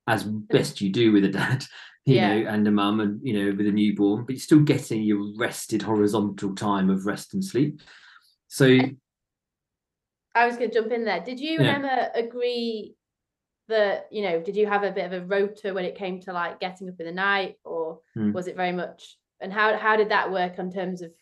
as 0.06 0.24
best 0.24 0.80
you 0.80 0.90
do 0.90 1.12
with 1.12 1.24
a 1.24 1.28
dad, 1.28 1.64
you 2.04 2.16
Yeah. 2.16 2.28
know, 2.40 2.50
and 2.50 2.66
a 2.66 2.70
mum, 2.70 3.00
and 3.00 3.20
you 3.22 3.34
know, 3.34 3.56
with 3.56 3.66
a 3.66 3.72
newborn, 3.72 4.24
but 4.24 4.34
you're 4.34 4.40
still 4.40 4.60
getting 4.60 5.02
your 5.02 5.32
rested 5.36 5.82
horizontal 5.82 6.54
time 6.54 6.90
of 6.90 7.06
rest 7.06 7.34
and 7.34 7.44
sleep. 7.44 7.80
So 8.48 8.66
I 10.34 10.46
was 10.46 10.56
going 10.56 10.70
to 10.70 10.80
jump 10.80 10.92
in 10.92 11.04
there. 11.04 11.20
Did 11.20 11.38
you 11.38 11.60
Yeah. 11.60 11.76
and 11.76 11.84
Emma 11.84 12.10
agree 12.14 12.96
that, 13.68 14.08
you 14.10 14.22
know, 14.22 14.40
did 14.40 14.56
you 14.56 14.66
have 14.66 14.82
a 14.82 14.90
bit 14.90 15.06
of 15.06 15.12
a 15.12 15.24
rota 15.26 15.72
when 15.72 15.84
it 15.84 15.96
came 15.96 16.20
to 16.20 16.32
like 16.32 16.60
getting 16.60 16.88
up 16.88 16.96
in 17.00 17.06
the 17.06 17.12
night 17.12 17.56
or 17.64 18.00
Hmm. 18.14 18.32
was 18.32 18.46
it 18.46 18.56
very 18.56 18.72
much 18.72 19.16
and 19.40 19.52
how 19.52 19.76
how 19.76 19.96
did 19.96 20.10
that 20.10 20.30
work 20.30 20.58
in 20.58 20.70
terms 20.70 21.02
of, 21.02 21.12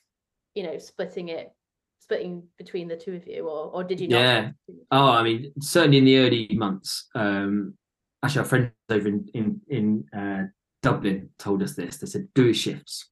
you 0.54 0.62
know, 0.64 0.78
splitting 0.78 1.28
it 1.28 1.52
splitting 2.00 2.42
between 2.58 2.88
the 2.88 2.96
two 2.96 3.14
of 3.14 3.26
you 3.26 3.49
or 3.49 3.66
or 3.72 3.84
did 3.84 4.00
you 4.00 4.08
not? 4.08 4.18
Yeah. 4.20 4.40
split 4.40 4.54
between 4.66 4.76
the 4.78 4.82
two? 4.82 4.87
Oh, 4.90 5.11
I 5.11 5.22
mean, 5.22 5.52
certainly 5.61 5.99
in 5.99 6.04
the 6.04 6.18
early 6.18 6.49
months. 6.52 7.08
Um, 7.14 7.75
actually, 8.22 8.40
our 8.40 8.44
friends 8.46 8.72
over 8.90 9.08
in 9.08 9.28
in, 9.34 9.61
in 9.68 10.04
uh, 10.20 10.44
Dublin 10.82 11.30
told 11.38 11.62
us 11.62 11.75
this. 11.75 11.99
They 11.99 12.06
said 12.08 12.26
do 12.34 12.52
shifts, 12.52 13.08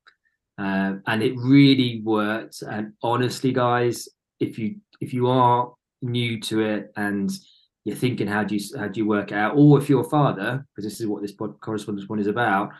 uh, 0.59 0.95
and 1.07 1.23
it 1.23 1.35
really 1.37 2.03
worked. 2.05 2.63
And 2.63 2.95
honestly, 3.03 3.53
guys, 3.53 4.09
if 4.41 4.59
you 4.59 4.77
if 5.01 5.15
you 5.15 5.29
are 5.29 5.73
new 6.03 6.41
to 6.41 6.61
it 6.63 6.93
and 6.97 7.31
you're 7.91 7.99
thinking 7.99 8.27
how 8.27 8.45
do 8.45 8.57
you 8.57 8.79
how 8.79 8.89
do 8.89 8.99
you 8.99 9.07
work 9.07 9.33
it 9.33 9.39
out, 9.39 9.55
or 9.57 9.79
if 9.79 9.89
you're 9.89 10.07
a 10.07 10.09
father, 10.09 10.65
because 10.75 10.91
this 10.91 11.01
is 11.01 11.07
what 11.07 11.23
this 11.23 11.33
pod, 11.33 11.61
correspondence 11.61 12.09
one 12.09 12.19
is 12.19 12.27
about, 12.27 12.71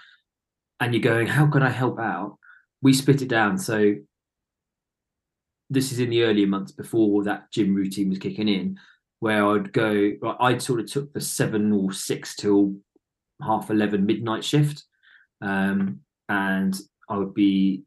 and 0.81 0.95
you're 0.95 1.03
going, 1.03 1.27
how 1.27 1.47
can 1.47 1.63
I 1.63 1.71
help 1.71 1.99
out? 1.99 2.39
We 2.83 2.93
split 2.95 3.23
it 3.23 3.29
down 3.29 3.59
so 3.59 3.95
this 5.71 5.93
is 5.93 6.01
in 6.01 6.11
the 6.11 6.25
earlier 6.25 6.49
months 6.49 6.73
before 6.73 7.23
that 7.23 7.51
gym 7.53 7.75
routine 7.75 8.11
was 8.11 8.19
kicking 8.19 8.49
in, 8.49 8.79
where 9.21 9.47
I'd 9.47 9.73
go, 9.73 10.13
I'd 10.41 10.61
sort 10.61 10.81
of 10.81 10.91
took 10.91 11.13
the 11.13 11.21
seven 11.21 11.73
or 11.73 11.93
six 11.93 12.35
till 12.35 12.75
half 13.41 13.71
11 13.71 14.05
midnight 14.05 14.45
shift. 14.45 14.83
Um, 15.41 16.01
and 16.29 16.79
I 17.09 17.17
would 17.17 17.35
be, 17.35 17.85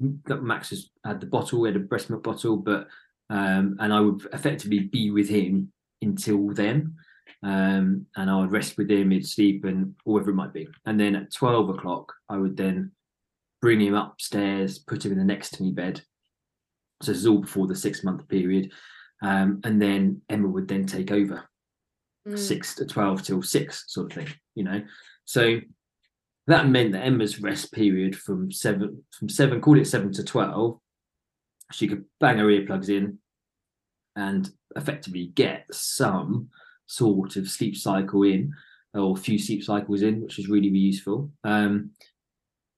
Max 0.00 0.70
has 0.70 0.88
had 1.04 1.20
the 1.20 1.26
bottle, 1.26 1.60
we 1.60 1.68
had 1.68 1.76
a 1.76 1.80
breast 1.80 2.08
milk 2.08 2.22
bottle, 2.22 2.56
but, 2.56 2.86
um, 3.30 3.76
and 3.80 3.92
I 3.92 4.00
would 4.00 4.26
effectively 4.32 4.80
be 4.80 5.10
with 5.10 5.28
him 5.28 5.72
until 6.04 6.48
then. 6.48 6.94
Um, 7.42 8.06
and 8.16 8.30
I 8.30 8.40
would 8.40 8.52
rest 8.52 8.78
with 8.78 8.90
him, 8.90 9.10
he'd 9.10 9.26
sleep 9.26 9.64
and 9.64 9.94
whatever 10.04 10.30
it 10.30 10.34
might 10.34 10.54
be. 10.54 10.66
And 10.86 10.98
then 10.98 11.14
at 11.14 11.32
12 11.32 11.70
o'clock, 11.70 12.12
I 12.28 12.38
would 12.38 12.56
then 12.56 12.92
bring 13.60 13.80
him 13.80 13.94
upstairs, 13.94 14.78
put 14.78 15.04
him 15.04 15.12
in 15.12 15.18
the 15.18 15.24
next 15.24 15.50
to 15.54 15.62
me 15.62 15.72
bed, 15.72 16.02
so 17.02 17.12
this 17.12 17.20
is 17.20 17.26
all 17.26 17.40
before 17.40 17.66
the 17.66 17.74
six 17.74 18.02
month 18.02 18.26
period. 18.28 18.72
Um, 19.22 19.60
and 19.64 19.80
then 19.80 20.22
Emma 20.28 20.48
would 20.48 20.68
then 20.68 20.86
take 20.86 21.10
over 21.10 21.48
Mm, 22.26 22.38
six 22.38 22.74
to 22.76 22.86
12 22.86 23.22
till 23.22 23.42
six, 23.42 23.84
sort 23.88 24.10
of 24.10 24.16
thing, 24.16 24.34
you 24.54 24.64
know. 24.64 24.82
So 25.26 25.60
that 26.46 26.68
meant 26.68 26.92
that 26.92 27.04
Emma's 27.04 27.40
rest 27.40 27.72
period 27.72 28.16
from 28.16 28.50
seven, 28.50 29.04
from 29.18 29.28
seven, 29.28 29.60
call 29.60 29.78
it 29.78 29.86
seven 29.86 30.12
to 30.12 30.24
12, 30.24 30.78
she 31.72 31.86
could 31.86 32.04
bang 32.20 32.38
her 32.38 32.46
earplugs 32.46 32.88
in 32.88 33.18
and 34.16 34.50
effectively 34.76 35.26
get 35.34 35.66
some 35.72 36.48
sort 36.86 37.36
of 37.36 37.48
sleep 37.48 37.76
cycle 37.76 38.22
in 38.22 38.52
or 38.94 39.16
a 39.16 39.20
few 39.20 39.38
sleep 39.38 39.64
cycles 39.64 40.02
in, 40.02 40.20
which 40.22 40.38
is 40.38 40.48
really, 40.48 40.68
really 40.68 40.78
useful. 40.78 41.30
Um, 41.42 41.90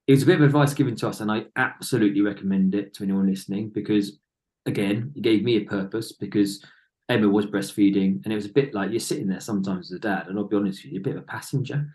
it 0.06 0.12
was 0.12 0.22
a 0.22 0.26
bit 0.26 0.36
of 0.36 0.42
advice 0.42 0.72
given 0.72 0.96
to 0.96 1.08
us, 1.08 1.20
and 1.20 1.30
I 1.30 1.46
absolutely 1.56 2.20
recommend 2.20 2.74
it 2.74 2.94
to 2.94 3.04
anyone 3.04 3.26
listening 3.28 3.70
because, 3.70 4.18
again, 4.64 5.12
it 5.14 5.22
gave 5.22 5.42
me 5.42 5.56
a 5.56 5.64
purpose 5.64 6.12
because 6.12 6.64
Emma 7.08 7.28
was 7.28 7.46
breastfeeding, 7.46 8.22
and 8.24 8.32
it 8.32 8.36
was 8.36 8.46
a 8.46 8.52
bit 8.52 8.72
like 8.72 8.90
you're 8.90 9.00
sitting 9.00 9.26
there 9.26 9.40
sometimes 9.40 9.92
as 9.92 9.96
a 9.96 10.00
dad, 10.00 10.28
and 10.28 10.38
I'll 10.38 10.44
be 10.44 10.56
honest 10.56 10.84
with 10.84 10.92
you, 10.92 11.00
a 11.00 11.02
bit 11.02 11.16
of 11.16 11.22
a 11.22 11.26
passenger. 11.26 11.86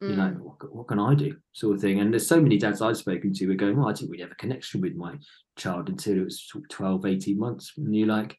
You're 0.00 0.16
like, 0.16 0.34
mm, 0.34 0.40
what, 0.40 0.74
what 0.74 0.88
can 0.88 0.98
I 0.98 1.14
do, 1.14 1.36
sort 1.52 1.76
of 1.76 1.80
thing. 1.80 2.00
And 2.00 2.12
there's 2.12 2.26
so 2.26 2.40
many 2.40 2.58
dads 2.58 2.82
I've 2.82 2.96
spoken 2.96 3.32
to 3.34 3.44
who 3.44 3.52
are 3.52 3.54
going, 3.54 3.76
well, 3.76 3.88
I 3.88 3.92
didn't 3.92 4.10
really 4.10 4.24
have 4.24 4.32
a 4.32 4.36
connection 4.36 4.80
with 4.80 4.96
my 4.96 5.14
child 5.56 5.88
until 5.88 6.18
it 6.18 6.24
was 6.24 6.42
sort 6.42 6.68
12, 6.70 7.06
18 7.06 7.38
months. 7.38 7.72
And 7.76 7.94
you're 7.94 8.08
like, 8.08 8.36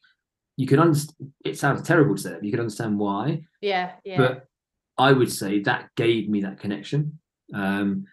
you 0.56 0.66
can 0.66 0.78
understand. 0.78 1.32
It 1.44 1.58
sounds 1.58 1.82
terrible 1.82 2.14
to 2.16 2.22
say 2.22 2.30
that, 2.30 2.40
but 2.40 2.44
you 2.44 2.50
can 2.50 2.60
understand 2.60 2.98
why 2.98 3.42
yeah, 3.60 3.92
yeah. 4.04 4.16
but 4.16 4.46
I 4.96 5.12
would 5.12 5.32
say 5.32 5.60
that 5.60 5.90
gave 5.96 6.28
me 6.28 6.42
that 6.42 6.60
connection. 6.60 7.18
Um, 7.52 8.06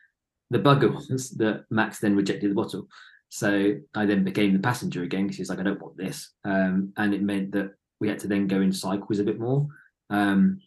the 0.50 0.60
bugger 0.60 0.94
was 1.12 1.32
that 1.32 1.66
Max 1.70 2.00
then 2.00 2.16
rejected 2.16 2.52
the 2.52 2.56
bottle, 2.56 2.88
so 3.30 3.76
I 3.96 4.06
then 4.06 4.24
became 4.24 4.54
the 4.54 4.60
passenger 4.60 5.04
again 5.04 5.24
because 5.24 5.38
he's 5.38 5.50
like, 5.50 5.60
"I 5.60 5.64
don't 5.64 5.82
want 5.82 5.98
this," 5.98 6.32
um, 6.44 6.94
and 6.98 7.14
it 7.14 7.22
meant 7.22 7.52
that 7.54 7.74
we 8.00 8.10
had 8.10 8.20
to 8.20 8.28
then 8.28 8.48
go 8.48 8.62
in 8.62 8.74
cycles 8.74 9.20
a 9.20 9.24
bit 9.24 9.40
more. 9.40 9.68
Um, 10.10 10.60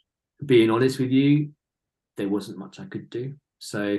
being 0.45 0.71
honest 0.71 0.99
with 0.99 1.11
you, 1.11 1.51
there 2.17 2.29
wasn't 2.29 2.59
much 2.59 2.79
I 2.79 2.85
could 2.85 3.11
do, 3.11 3.35
so 3.59 3.99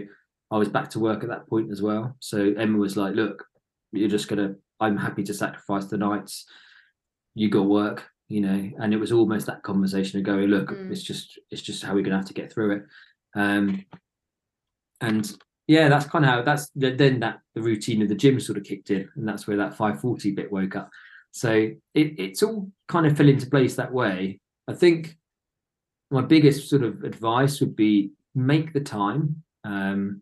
I 0.50 0.58
was 0.58 0.70
back 0.70 0.90
to 0.92 1.00
work 1.00 1.24
at 1.24 1.30
that 1.30 1.48
point 1.48 1.72
as 1.72 1.82
well. 1.82 2.16
So 2.20 2.54
Emma 2.58 2.78
was 2.78 2.96
like, 2.96 3.16
"Look, 3.16 3.46
you're 3.92 4.10
just 4.10 4.30
gonna. 4.30 4.56
I'm 4.80 4.98
happy 4.98 5.24
to 5.24 5.34
sacrifice 5.34 5.86
the 5.86 5.98
nights. 5.98 6.46
You 7.36 7.50
got 7.50 7.68
work." 7.68 8.10
you 8.28 8.42
know 8.42 8.72
and 8.80 8.92
it 8.92 8.98
was 8.98 9.12
almost 9.12 9.46
that 9.46 9.62
conversation 9.62 10.18
of 10.18 10.26
going 10.26 10.48
look 10.48 10.72
Mm. 10.72 10.92
it's 10.92 11.04
just 11.04 11.38
it's 11.52 11.62
just 11.62 11.84
how 11.84 11.94
we're 11.94 12.02
gonna 12.02 12.16
have 12.16 12.26
to 12.26 12.34
get 12.34 12.52
through 12.52 12.78
it 12.78 12.84
um 13.36 13.86
and 15.02 15.38
yeah 15.68 15.90
that's 15.90 16.08
kind 16.08 16.26
of 16.26 16.32
how 16.32 16.42
that's 16.42 16.72
then 16.74 17.20
that 17.20 17.40
the 17.54 17.62
routine 17.62 18.02
of 18.02 18.10
the 18.10 18.16
gym 18.16 18.40
sort 18.40 18.58
of 18.58 18.64
kicked 18.64 18.90
in 18.90 19.08
and 19.16 19.28
that's 19.28 19.46
where 19.46 19.58
that 19.58 19.78
540 19.78 20.32
bit 20.32 20.52
woke 20.52 20.76
up 20.76 20.90
so 21.32 21.52
it, 21.52 21.76
it's 21.94 22.42
all 22.42 22.72
kind 22.88 23.06
of 23.06 23.16
fell 23.16 23.30
into 23.30 23.46
place 23.48 23.76
that 23.76 23.94
way 23.94 24.40
i 24.68 24.74
think 24.74 25.16
my 26.10 26.22
biggest 26.22 26.68
sort 26.68 26.82
of 26.82 27.04
advice 27.04 27.60
would 27.60 27.76
be 27.76 28.10
make 28.34 28.74
the 28.74 28.80
time 28.80 29.44
um 29.66 30.22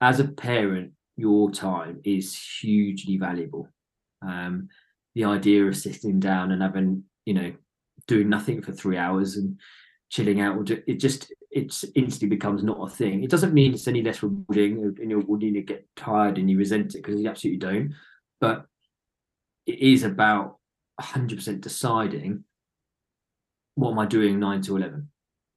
as 0.00 0.20
a 0.20 0.28
parent 0.28 0.92
your 1.16 1.50
time 1.50 2.00
is 2.02 2.34
hugely 2.60 3.18
valuable. 3.18 3.68
Um, 4.22 4.68
the 5.20 5.28
idea 5.28 5.66
of 5.66 5.76
sitting 5.76 6.18
down 6.18 6.50
and 6.50 6.62
having, 6.62 7.04
you 7.26 7.34
know, 7.34 7.52
doing 8.06 8.30
nothing 8.30 8.62
for 8.62 8.72
three 8.72 8.96
hours 8.96 9.36
and 9.36 9.58
chilling 10.08 10.40
out, 10.40 10.70
it 10.70 10.94
just 10.94 11.32
it's 11.50 11.84
instantly 11.94 12.28
becomes 12.28 12.62
not 12.62 12.78
a 12.80 12.88
thing. 12.88 13.22
It 13.22 13.30
doesn't 13.30 13.52
mean 13.52 13.74
it's 13.74 13.88
any 13.88 14.02
less 14.02 14.22
rewarding 14.22 14.82
and 14.98 15.10
you're 15.10 15.20
you 15.20 15.52
to 15.54 15.62
get 15.62 15.86
tired 15.94 16.38
and 16.38 16.48
you 16.48 16.56
resent 16.56 16.94
it 16.94 17.02
because 17.02 17.20
you 17.20 17.28
absolutely 17.28 17.58
don't. 17.58 17.94
But 18.40 18.64
it 19.66 19.78
is 19.78 20.04
about 20.04 20.56
100% 21.00 21.60
deciding 21.60 22.44
what 23.74 23.90
am 23.90 23.98
I 23.98 24.06
doing 24.06 24.40
nine 24.40 24.62
to 24.62 24.76
11? 24.76 25.08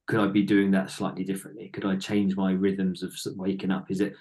Could 0.08 0.20
I 0.20 0.28
be 0.28 0.44
doing 0.44 0.72
that 0.72 0.92
slightly 0.92 1.24
differently? 1.24 1.70
Could 1.70 1.86
I 1.86 1.96
change 1.96 2.36
my 2.36 2.52
rhythms 2.52 3.02
of 3.02 3.14
waking 3.38 3.72
up? 3.72 3.90
Is 3.90 4.02
it 4.02 4.14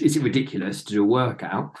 is 0.00 0.16
it 0.16 0.22
ridiculous 0.22 0.84
to 0.84 0.92
do 0.92 1.02
a 1.02 1.06
workout 1.06 1.76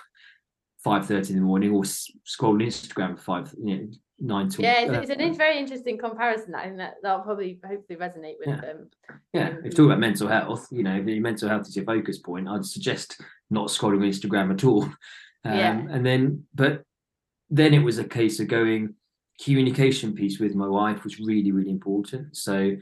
five 0.88 1.06
thirty 1.06 1.34
in 1.34 1.38
the 1.38 1.44
morning 1.44 1.70
or 1.70 1.84
scroll 1.84 2.58
Instagram 2.58 3.18
five 3.20 3.54
you 3.62 3.76
know, 3.76 3.88
nine 4.20 4.48
to 4.48 4.62
yeah 4.62 4.80
it's, 4.80 5.10
it's, 5.10 5.20
an 5.20 5.34
very 5.34 5.58
interesting 5.58 5.98
comparison 5.98 6.54
I 6.54 6.64
think 6.64 6.78
that 6.78 6.94
that'll 7.02 7.20
probably 7.20 7.60
hopefully 7.64 7.98
resonate 7.98 8.36
with 8.38 8.48
yeah. 8.48 8.60
them 8.60 8.90
yeah 9.34 9.48
if 9.58 9.64
you 9.66 9.70
talk 9.70 9.86
about 9.86 10.00
mental 10.00 10.28
health 10.28 10.66
you 10.70 10.82
know 10.82 10.96
if 10.96 11.06
your 11.06 11.20
mental 11.20 11.48
health 11.48 11.68
is 11.68 11.76
your 11.76 11.84
focus 11.84 12.18
point 12.18 12.48
I'd 12.48 12.64
suggest 12.64 13.20
not 13.50 13.68
scrolling 13.68 14.00
Instagram 14.00 14.50
at 14.50 14.64
all 14.64 14.84
um, 14.84 14.94
yeah. 15.44 15.78
and 15.90 16.04
then 16.06 16.44
but 16.54 16.82
then 17.50 17.74
it 17.74 17.80
was 17.80 17.98
a 17.98 18.04
case 18.04 18.40
of 18.40 18.48
going 18.48 18.94
communication 19.44 20.14
piece 20.14 20.38
with 20.40 20.54
my 20.54 20.66
wife 20.66 21.04
was 21.04 21.20
really 21.20 21.52
really 21.52 21.70
important 21.70 22.34
so 22.34 22.72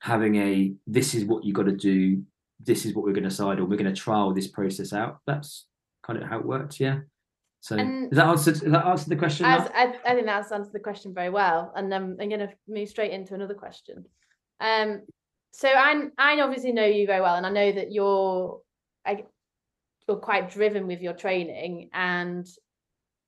having 0.00 0.36
a 0.36 0.74
this 0.86 1.14
is 1.14 1.24
what 1.24 1.44
you 1.44 1.54
got 1.54 1.66
to 1.66 1.72
do 1.72 2.22
this 2.60 2.84
is 2.84 2.94
what 2.94 3.04
we're 3.04 3.12
going 3.12 3.24
to 3.24 3.30
decide 3.30 3.58
on 3.58 3.68
we're 3.70 3.76
going 3.76 3.92
to 3.92 4.00
trial 4.00 4.34
this 4.34 4.48
process 4.48 4.92
out 4.92 5.18
that's 5.26 5.66
kind 6.04 6.22
of 6.22 6.28
how 6.28 6.38
it 6.38 6.44
worked 6.44 6.78
yeah 6.78 6.98
so 7.60 7.76
and 7.76 8.10
that 8.12 8.26
answered 8.26 8.56
that 8.56 8.86
answer 8.86 9.08
the 9.08 9.16
question 9.16 9.44
as, 9.44 9.68
I, 9.74 9.94
I, 10.06 10.14
think 10.14 10.26
that's 10.26 10.52
answered 10.52 10.72
the 10.72 10.78
question 10.78 11.12
very 11.12 11.30
well 11.30 11.72
and 11.74 11.92
um, 11.92 12.16
i'm 12.20 12.28
going 12.28 12.40
to 12.40 12.52
move 12.68 12.88
straight 12.88 13.12
into 13.12 13.34
another 13.34 13.54
question. 13.54 14.04
Um 14.60 15.02
so 15.52 15.68
i 15.68 16.04
i 16.18 16.40
obviously 16.40 16.72
know 16.72 16.84
you 16.84 17.06
very 17.06 17.20
well 17.20 17.36
and 17.36 17.46
i 17.46 17.50
know 17.50 17.72
that 17.72 17.90
you're 17.90 18.60
I, 19.06 19.24
you're 20.06 20.18
quite 20.18 20.50
driven 20.50 20.86
with 20.86 21.00
your 21.00 21.14
training 21.14 21.90
and 21.92 22.46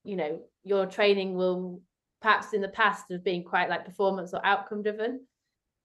you 0.05 0.17
know 0.17 0.41
your 0.63 0.87
training 0.87 1.35
will 1.35 1.81
perhaps 2.21 2.53
in 2.53 2.61
the 2.61 2.69
past 2.69 3.05
have 3.11 3.25
been 3.25 3.43
quite 3.43 3.71
like 3.71 3.85
performance 3.85 4.35
or 4.35 4.45
outcome 4.45 4.83
driven. 4.83 5.21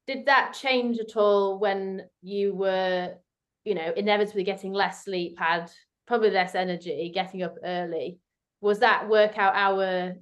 Did 0.08 0.26
that 0.26 0.54
change 0.54 1.00
at 1.00 1.16
all 1.16 1.60
when 1.60 2.04
you 2.22 2.54
were 2.54 3.16
you 3.64 3.74
know 3.74 3.92
inevitably 3.96 4.44
getting 4.44 4.74
less 4.74 5.04
sleep 5.04 5.40
had 5.40 5.72
probably 6.08 6.30
less 6.30 6.54
energy 6.54 7.12
getting 7.14 7.42
up 7.42 7.56
early 7.64 8.20
was 8.62 8.80
that 8.80 9.10
workout 9.10 9.56
hour 9.56 10.16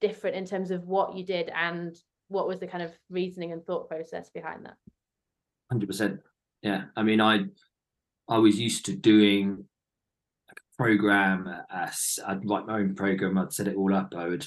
different 0.00 0.36
in 0.36 0.44
terms 0.44 0.70
of 0.70 0.84
what 0.84 1.16
you 1.16 1.24
did 1.24 1.50
and 1.54 1.96
what 2.28 2.46
was 2.46 2.60
the 2.60 2.66
kind 2.66 2.82
of 2.82 2.92
reasoning 3.10 3.52
and 3.52 3.64
thought 3.64 3.88
process 3.88 4.30
behind 4.30 4.66
that? 4.66 4.76
100% 5.72 6.18
yeah 6.62 6.84
i 6.96 7.02
mean 7.02 7.20
i 7.20 7.44
i 8.28 8.38
was 8.38 8.58
used 8.58 8.86
to 8.86 8.96
doing 8.96 9.64
a 10.50 10.54
program 10.76 11.46
as 11.70 12.18
i'd 12.26 12.48
write 12.48 12.66
my 12.66 12.78
own 12.78 12.94
program 12.94 13.36
i'd 13.36 13.52
set 13.52 13.68
it 13.68 13.76
all 13.76 13.94
up 13.94 14.14
i 14.16 14.26
would 14.26 14.46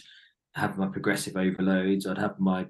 have 0.55 0.77
my 0.79 0.87
progressive 0.87 1.37
overloads 1.37 2.07
i'd 2.07 2.17
have 2.17 2.39
my 2.39 2.65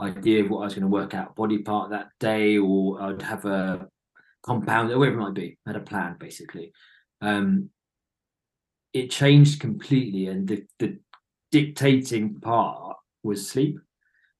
idea 0.00 0.42
of 0.42 0.50
what 0.50 0.60
i 0.60 0.64
was 0.64 0.74
going 0.74 0.82
to 0.82 0.88
work 0.88 1.14
out 1.14 1.34
body 1.34 1.58
part 1.58 1.90
that 1.90 2.08
day 2.20 2.56
or 2.58 3.02
i'd 3.02 3.22
have 3.22 3.44
a 3.44 3.86
compound 4.46 4.90
or 4.90 4.98
whatever 4.98 5.18
it 5.18 5.20
might 5.20 5.34
be 5.34 5.58
I 5.66 5.70
had 5.70 5.76
a 5.76 5.84
plan 5.84 6.16
basically. 6.18 6.72
Um 7.20 7.70
it 8.96 9.10
changed 9.10 9.60
completely 9.60 10.28
and 10.28 10.48
the, 10.48 10.64
the 10.78 10.98
dictating 11.52 12.40
part 12.40 12.96
was 13.22 13.48
sleep. 13.48 13.78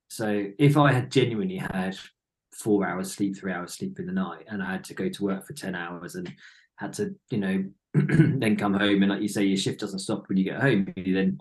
So 0.09 0.47
if 0.59 0.77
i 0.77 0.92
had 0.92 1.11
genuinely 1.11 1.57
had 1.57 1.97
four 2.55 2.87
hours 2.87 3.12
sleep 3.12 3.37
three 3.37 3.53
hours 3.53 3.75
sleep 3.75 3.99
in 3.99 4.07
the 4.07 4.12
night 4.12 4.45
and 4.49 4.62
i 4.62 4.71
had 4.71 4.83
to 4.83 4.95
go 4.95 5.11
to 5.11 5.25
work 5.25 5.47
for 5.47 5.53
10 5.53 5.75
hours 5.75 6.14
and 6.14 6.33
had 6.77 6.90
to 6.95 7.14
you 7.31 7.37
know 7.37 7.64
then 7.95 8.57
come 8.57 8.73
home 8.73 9.03
and 9.03 9.11
like 9.11 9.21
you 9.21 9.29
say 9.29 9.45
your 9.45 9.59
shift 9.59 9.81
doesn't 9.81 9.99
stop 9.99 10.27
when 10.29 10.38
you 10.38 10.45
get 10.45 10.61
home 10.61 10.90
you 10.97 11.12
then 11.12 11.38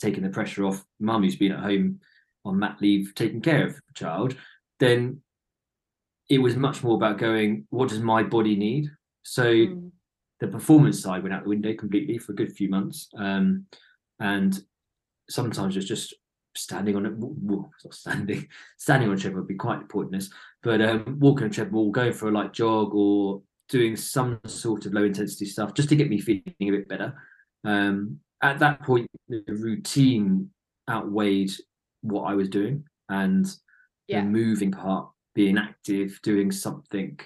taking 0.00 0.22
the 0.22 0.28
pressure 0.28 0.64
off 0.64 0.84
mum 1.00 1.22
who's 1.22 1.34
been 1.34 1.50
at 1.50 1.64
home 1.64 1.98
on 2.44 2.58
mat 2.58 2.76
leave 2.80 3.12
taking 3.16 3.40
care 3.40 3.66
of 3.66 3.74
the 3.74 3.94
child 3.94 4.36
then 4.78 5.20
it 6.28 6.38
was 6.38 6.56
much 6.56 6.82
more 6.82 6.94
about 6.94 7.18
going 7.18 7.66
what 7.70 7.88
does 7.88 8.00
my 8.00 8.22
body 8.22 8.56
need? 8.56 8.90
So 9.22 9.44
mm 9.44 9.90
the 10.42 10.48
performance 10.48 11.00
side 11.00 11.22
went 11.22 11.32
out 11.32 11.44
the 11.44 11.48
window 11.48 11.72
completely 11.72 12.18
for 12.18 12.32
a 12.32 12.34
good 12.34 12.52
few 12.52 12.68
months. 12.68 13.08
Um, 13.16 13.64
and 14.18 14.60
sometimes 15.30 15.76
it's 15.76 15.86
just 15.86 16.14
standing 16.56 16.96
on 16.96 17.06
it, 17.06 17.94
standing, 17.94 18.48
standing 18.76 19.08
on 19.08 19.14
a 19.14 19.18
treadmill 19.18 19.42
would 19.42 19.48
be 19.48 19.54
quite 19.54 19.88
pointless, 19.88 20.30
but 20.64 20.82
um, 20.82 21.16
walking 21.20 21.46
a 21.46 21.50
treadmill, 21.50 21.90
going 21.90 22.12
for 22.12 22.28
a 22.28 22.32
light 22.32 22.52
jog 22.52 22.92
or 22.92 23.40
doing 23.68 23.94
some 23.94 24.40
sort 24.46 24.84
of 24.84 24.92
low 24.92 25.04
intensity 25.04 25.46
stuff 25.46 25.74
just 25.74 25.88
to 25.88 25.96
get 25.96 26.10
me 26.10 26.20
feeling 26.20 26.42
a 26.60 26.70
bit 26.70 26.88
better. 26.88 27.14
Um, 27.64 28.18
at 28.42 28.58
that 28.58 28.82
point, 28.82 29.08
the 29.28 29.44
routine 29.48 30.50
outweighed 30.90 31.52
what 32.00 32.24
I 32.24 32.34
was 32.34 32.48
doing 32.48 32.82
and 33.08 33.46
yeah. 34.08 34.20
the 34.20 34.26
moving 34.26 34.72
part, 34.72 35.08
being 35.36 35.56
active, 35.56 36.18
doing 36.24 36.50
something 36.50 37.18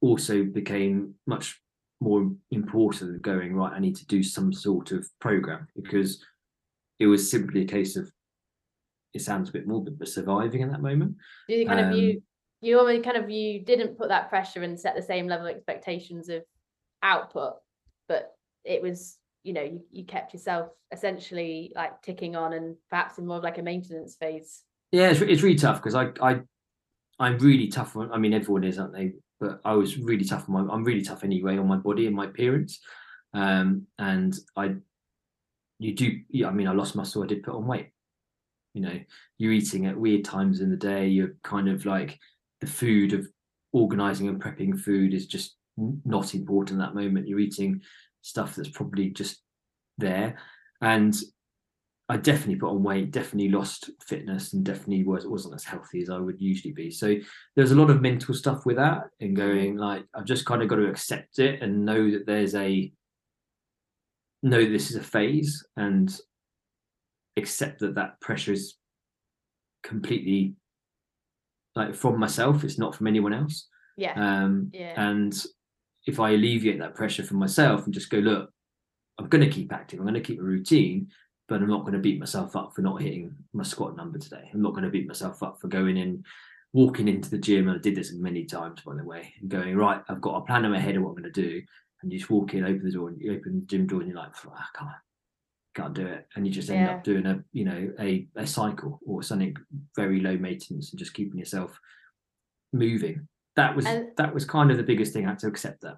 also 0.00 0.44
became 0.44 1.14
much 1.26 1.60
more 2.00 2.30
important 2.50 3.12
than 3.12 3.20
going 3.20 3.54
right 3.54 3.72
i 3.74 3.78
need 3.78 3.96
to 3.96 4.06
do 4.06 4.22
some 4.22 4.52
sort 4.52 4.90
of 4.90 5.06
program 5.20 5.68
because 5.76 6.24
it 6.98 7.06
was 7.06 7.30
simply 7.30 7.62
a 7.62 7.66
case 7.66 7.96
of 7.96 8.10
it 9.12 9.22
sounds 9.22 9.48
a 9.48 9.52
bit 9.52 9.66
morbid 9.66 9.98
but 9.98 10.08
surviving 10.08 10.60
in 10.60 10.70
that 10.70 10.82
moment. 10.82 11.16
You 11.48 11.66
kind 11.66 11.80
um, 11.80 11.92
of 11.92 11.98
you 11.98 12.22
you 12.60 12.78
already 12.78 13.00
kind 13.00 13.16
of 13.16 13.30
you 13.30 13.60
didn't 13.60 13.98
put 13.98 14.08
that 14.08 14.28
pressure 14.28 14.62
and 14.62 14.78
set 14.78 14.94
the 14.94 15.02
same 15.02 15.26
level 15.26 15.46
of 15.46 15.54
expectations 15.54 16.28
of 16.28 16.42
output 17.02 17.54
but 18.06 18.32
it 18.64 18.82
was 18.82 19.16
you 19.42 19.54
know 19.54 19.62
you, 19.62 19.82
you 19.90 20.04
kept 20.04 20.34
yourself 20.34 20.68
essentially 20.92 21.72
like 21.74 22.02
ticking 22.02 22.36
on 22.36 22.52
and 22.52 22.76
perhaps 22.90 23.16
in 23.16 23.26
more 23.26 23.38
of 23.38 23.42
like 23.42 23.56
a 23.56 23.62
maintenance 23.62 24.16
phase? 24.16 24.62
Yeah 24.92 25.10
it's, 25.10 25.20
it's 25.22 25.42
really 25.42 25.56
tough 25.56 25.82
because 25.82 25.94
i 25.94 26.10
i 26.20 26.40
i'm 27.18 27.38
really 27.38 27.68
tough 27.68 27.96
on 27.96 28.12
i 28.12 28.18
mean 28.18 28.34
everyone 28.34 28.64
is 28.64 28.78
aren't 28.78 28.92
they 28.92 29.14
but 29.40 29.60
I 29.64 29.72
was 29.74 29.98
really 29.98 30.24
tough 30.24 30.48
on 30.48 30.66
my 30.66 30.72
I'm 30.72 30.84
really 30.84 31.02
tough 31.02 31.24
anyway 31.24 31.58
on 31.58 31.66
my 31.66 31.76
body 31.76 32.06
and 32.06 32.14
my 32.14 32.26
appearance. 32.26 32.80
Um, 33.32 33.86
and 33.98 34.34
I 34.56 34.74
you 35.78 35.94
do 35.94 36.20
yeah, 36.28 36.48
I 36.48 36.52
mean 36.52 36.68
I 36.68 36.72
lost 36.72 36.96
muscle, 36.96 37.22
I 37.22 37.26
did 37.26 37.42
put 37.42 37.54
on 37.54 37.66
weight. 37.66 37.88
You 38.74 38.82
know, 38.82 39.00
you're 39.38 39.52
eating 39.52 39.86
at 39.86 39.96
weird 39.98 40.24
times 40.24 40.60
in 40.60 40.70
the 40.70 40.76
day, 40.76 41.08
you're 41.08 41.34
kind 41.42 41.68
of 41.68 41.86
like 41.86 42.18
the 42.60 42.66
food 42.66 43.12
of 43.12 43.26
organizing 43.72 44.28
and 44.28 44.40
prepping 44.40 44.78
food 44.78 45.14
is 45.14 45.26
just 45.26 45.56
not 45.76 46.34
important 46.34 46.80
at 46.80 46.86
that 46.86 46.94
moment. 46.94 47.26
You're 47.26 47.40
eating 47.40 47.80
stuff 48.22 48.54
that's 48.54 48.68
probably 48.68 49.10
just 49.10 49.42
there. 49.98 50.38
And 50.80 51.16
I 52.10 52.16
definitely 52.16 52.56
put 52.56 52.70
on 52.70 52.82
weight, 52.82 53.12
definitely 53.12 53.50
lost 53.50 53.88
fitness, 54.04 54.52
and 54.52 54.64
definitely 54.64 55.04
was 55.04 55.28
wasn't 55.28 55.54
as 55.54 55.62
healthy 55.62 56.02
as 56.02 56.10
I 56.10 56.18
would 56.18 56.40
usually 56.40 56.74
be. 56.74 56.90
So 56.90 57.14
there's 57.54 57.70
a 57.70 57.76
lot 57.76 57.88
of 57.88 58.02
mental 58.02 58.34
stuff 58.34 58.66
with 58.66 58.78
that, 58.78 59.04
and 59.20 59.36
going 59.36 59.76
like 59.76 60.04
I've 60.12 60.24
just 60.24 60.44
kind 60.44 60.60
of 60.60 60.66
got 60.66 60.76
to 60.76 60.90
accept 60.90 61.38
it 61.38 61.62
and 61.62 61.86
know 61.86 62.10
that 62.10 62.26
there's 62.26 62.56
a 62.56 62.92
know 64.42 64.64
this 64.64 64.90
is 64.90 64.96
a 64.96 65.02
phase 65.02 65.64
and 65.76 66.12
accept 67.36 67.78
that 67.80 67.94
that 67.94 68.20
pressure 68.20 68.54
is 68.54 68.74
completely 69.84 70.56
like 71.76 71.94
from 71.94 72.18
myself. 72.18 72.64
It's 72.64 72.78
not 72.78 72.96
from 72.96 73.06
anyone 73.06 73.32
else. 73.32 73.68
Yeah. 73.96 74.14
Um. 74.16 74.72
Yeah. 74.74 75.00
And 75.00 75.32
if 76.06 76.18
I 76.18 76.30
alleviate 76.30 76.80
that 76.80 76.96
pressure 76.96 77.22
from 77.22 77.36
myself 77.36 77.84
and 77.84 77.94
just 77.94 78.10
go, 78.10 78.18
look, 78.18 78.50
I'm 79.16 79.28
going 79.28 79.44
to 79.44 79.54
keep 79.54 79.72
active. 79.72 80.00
I'm 80.00 80.06
going 80.06 80.14
to 80.14 80.20
keep 80.20 80.40
a 80.40 80.42
routine 80.42 81.08
but 81.50 81.60
I'm 81.60 81.68
not 81.68 81.80
going 81.80 81.94
to 81.94 81.98
beat 81.98 82.20
myself 82.20 82.54
up 82.54 82.72
for 82.72 82.80
not 82.80 83.02
hitting 83.02 83.34
my 83.52 83.64
squat 83.64 83.96
number 83.96 84.20
today. 84.20 84.48
I'm 84.54 84.62
not 84.62 84.70
going 84.70 84.84
to 84.84 84.88
beat 84.88 85.08
myself 85.08 85.42
up 85.42 85.60
for 85.60 85.66
going 85.66 85.96
in, 85.96 86.24
walking 86.72 87.08
into 87.08 87.28
the 87.28 87.38
gym. 87.38 87.66
And 87.66 87.76
I 87.76 87.80
did 87.80 87.96
this 87.96 88.12
many 88.12 88.44
times, 88.44 88.82
by 88.86 88.94
the 88.94 89.02
way, 89.02 89.34
and 89.40 89.50
going, 89.50 89.76
right, 89.76 90.00
I've 90.08 90.20
got 90.20 90.36
a 90.36 90.46
plan 90.46 90.64
in 90.64 90.70
my 90.70 90.78
head 90.78 90.94
of 90.94 91.02
what 91.02 91.08
I'm 91.08 91.16
going 91.16 91.32
to 91.32 91.42
do. 91.42 91.60
And 92.02 92.12
you 92.12 92.20
just 92.20 92.30
walk 92.30 92.54
in, 92.54 92.64
open 92.64 92.84
the 92.84 92.92
door, 92.92 93.08
and 93.08 93.20
you 93.20 93.34
open 93.34 93.56
the 93.56 93.66
gym 93.66 93.88
door, 93.88 93.98
and 93.98 94.08
you're 94.08 94.16
like, 94.16 94.30
oh, 94.46 94.52
I 94.56 94.78
can't, 94.78 94.90
can't 95.74 95.92
do 95.92 96.06
it. 96.06 96.28
And 96.36 96.46
you 96.46 96.52
just 96.52 96.70
end 96.70 96.86
yeah. 96.86 96.94
up 96.94 97.02
doing 97.02 97.26
a, 97.26 97.42
you 97.52 97.64
know, 97.64 97.92
a, 97.98 98.28
a 98.36 98.46
cycle 98.46 99.00
or 99.04 99.24
something 99.24 99.56
very 99.96 100.20
low 100.20 100.38
maintenance 100.38 100.92
and 100.92 101.00
just 101.00 101.14
keeping 101.14 101.40
yourself 101.40 101.76
moving. 102.72 103.26
That 103.56 103.74
was 103.74 103.86
and, 103.86 104.10
that 104.18 104.32
was 104.32 104.44
kind 104.44 104.70
of 104.70 104.76
the 104.76 104.84
biggest 104.84 105.12
thing. 105.12 105.26
I 105.26 105.30
had 105.30 105.40
to 105.40 105.48
accept 105.48 105.80
that. 105.80 105.96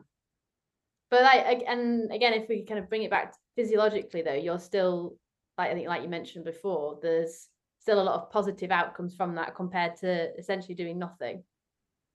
But 1.10 1.24
like, 1.24 1.62
and 1.68 2.10
again, 2.10 2.32
if 2.32 2.48
we 2.48 2.64
kind 2.64 2.80
of 2.80 2.88
bring 2.88 3.02
it 3.02 3.10
back 3.10 3.34
physiologically, 3.54 4.22
though, 4.22 4.32
you're 4.32 4.58
still 4.58 5.18
like 5.58 5.70
I 5.70 5.74
think 5.74 5.88
like 5.88 6.02
you 6.02 6.08
mentioned 6.08 6.44
before, 6.44 6.98
there's 7.02 7.48
still 7.80 8.00
a 8.00 8.04
lot 8.04 8.14
of 8.14 8.30
positive 8.30 8.70
outcomes 8.70 9.14
from 9.14 9.34
that 9.34 9.54
compared 9.54 9.96
to 9.96 10.36
essentially 10.38 10.74
doing 10.74 10.98
nothing. 10.98 11.42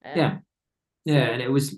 Um, 0.06 0.12
yeah, 0.16 0.38
yeah, 1.06 1.26
and 1.30 1.42
it 1.42 1.52
was 1.52 1.76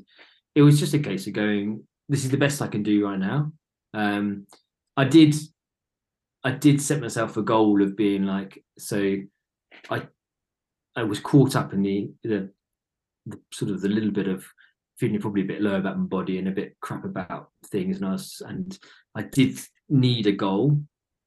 it 0.56 0.62
was 0.62 0.80
just 0.80 0.94
a 0.94 1.00
case 1.00 1.28
of 1.28 1.34
going 1.34 1.84
this 2.10 2.26
is 2.26 2.32
the 2.32 2.38
best 2.38 2.62
I 2.62 2.68
can 2.68 2.84
do 2.84 3.06
right 3.06 3.20
now. 3.20 3.54
Um, 3.94 4.48
I 4.98 5.06
did, 5.06 5.36
I 6.44 6.52
did 6.52 6.82
set 6.82 7.00
myself 7.00 7.38
a 7.38 7.44
goal 7.44 7.82
of 7.82 7.96
being 7.96 8.24
like, 8.24 8.64
so 8.78 9.16
I, 9.90 10.08
I 10.96 11.04
was 11.04 11.20
caught 11.20 11.56
up 11.56 11.72
in 11.72 11.84
the 11.84 12.12
the, 12.24 12.50
the 13.28 13.40
sort 13.54 13.72
of 13.72 13.82
the 13.82 13.90
little 13.90 14.12
bit 14.12 14.28
of 14.28 14.44
feeling 14.98 15.22
probably 15.22 15.44
a 15.44 15.46
bit 15.46 15.62
low 15.62 15.76
about 15.76 15.98
my 15.98 16.06
body 16.06 16.40
and 16.40 16.48
a 16.48 16.52
bit 16.52 16.76
crap 16.82 17.06
about 17.06 17.50
things, 17.68 17.98
and 17.98 18.06
I 18.06 18.12
was, 18.12 18.42
and 18.46 18.78
I 19.16 19.22
did 19.22 19.60
need 19.88 20.28
a 20.28 20.32
goal 20.32 20.82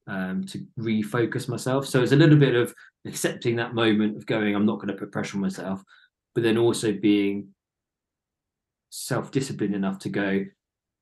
um, 0.07 0.45
to 0.45 0.65
refocus 0.79 1.49
myself. 1.49 1.87
So 1.87 2.03
it's 2.03 2.13
a 2.13 2.17
little 2.17 2.39
bit 2.39 2.55
of 2.55 2.75
accepting 3.07 3.57
that 3.57 3.75
moment 3.75 4.17
of 4.17 4.27
going, 4.27 4.55
I'm 4.55 4.67
not 4.67 4.77
going 4.77 4.89
to 4.89 4.95
put 4.95 5.13
pressure 5.13 5.37
on 5.37 5.43
myself, 5.43 5.83
but 6.35 6.43
then 6.43 6.59
also 6.59 6.93
being 6.93 7.49
self-disciplined 8.91 9.75
enough 9.75 9.99
to 10.01 10.09
go, 10.09 10.45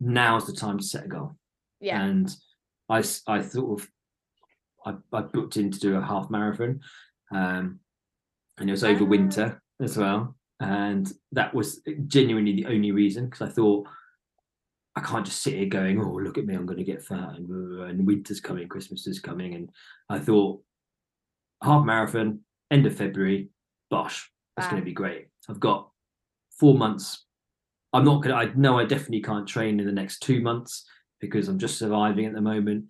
now's 0.01 0.47
the 0.47 0.53
time 0.53 0.79
to 0.79 0.85
set 0.85 1.05
a 1.05 1.09
goal. 1.09 1.37
Yeah. 1.81 2.03
And 2.03 2.31
I, 2.89 2.99
I 3.27 3.43
sort 3.43 3.81
of, 3.81 3.89
I, 4.85 4.95
I 5.17 5.23
booked 5.23 5.57
in 5.57 5.71
to 5.71 5.79
do 5.79 5.97
a 5.97 6.03
half 6.03 6.31
marathon, 6.31 6.81
um, 7.33 7.81
and 8.59 8.69
it 8.69 8.73
was 8.73 8.85
over 8.85 9.05
Ah. 9.05 9.09
winter 9.09 9.63
as 9.81 9.97
well. 9.97 10.37
And 10.61 11.11
that 11.33 11.55
was 11.55 11.81
genuinely 12.07 12.55
the 12.55 12.67
only 12.67 12.93
reason 12.93 13.25
because 13.27 13.43
I 13.43 13.51
thought 13.51 13.89
I 15.01 15.07
can't 15.07 15.25
just 15.25 15.43
sit 15.43 15.55
here 15.55 15.67
going, 15.67 16.01
"Oh, 16.01 16.13
look 16.13 16.37
at 16.37 16.45
me, 16.45 16.55
I'm 16.55 16.67
going 16.67 16.79
to 16.79 16.85
get 16.85 17.05
fat," 17.05 17.37
and, 17.37 17.81
uh, 17.81 17.85
and 17.85 18.07
winter's 18.07 18.41
coming, 18.41 18.69
Christmas 18.69 19.07
is 19.07 19.19
coming, 19.19 19.55
and 19.55 19.71
I 20.09 20.19
thought 20.19 20.63
half 21.63 21.85
marathon, 21.85 22.41
end 22.71 22.87
of 22.87 22.97
February, 22.97 23.49
bosh, 23.91 24.31
that's 24.57 24.69
going 24.69 24.81
to 24.81 24.85
be 24.85 24.93
great. 24.93 25.29
I've 25.49 25.61
got 25.61 25.89
four 26.59 26.77
months. 26.77 27.25
I'm 27.93 28.05
not 28.05 28.23
going 28.23 28.35
to. 28.35 28.37
I 28.37 28.55
know 28.55 28.79
I 28.79 28.85
definitely 28.85 29.23
can't 29.23 29.49
train 29.49 29.81
in 29.81 29.87
the 29.87 29.93
next 29.93 30.21
two 30.21 30.43
months 30.43 30.85
because 31.21 31.49
I'm 31.49 31.59
just 31.59 31.79
surviving 31.79 32.27
at 32.27 32.35
the 32.35 32.41
moment. 32.41 32.87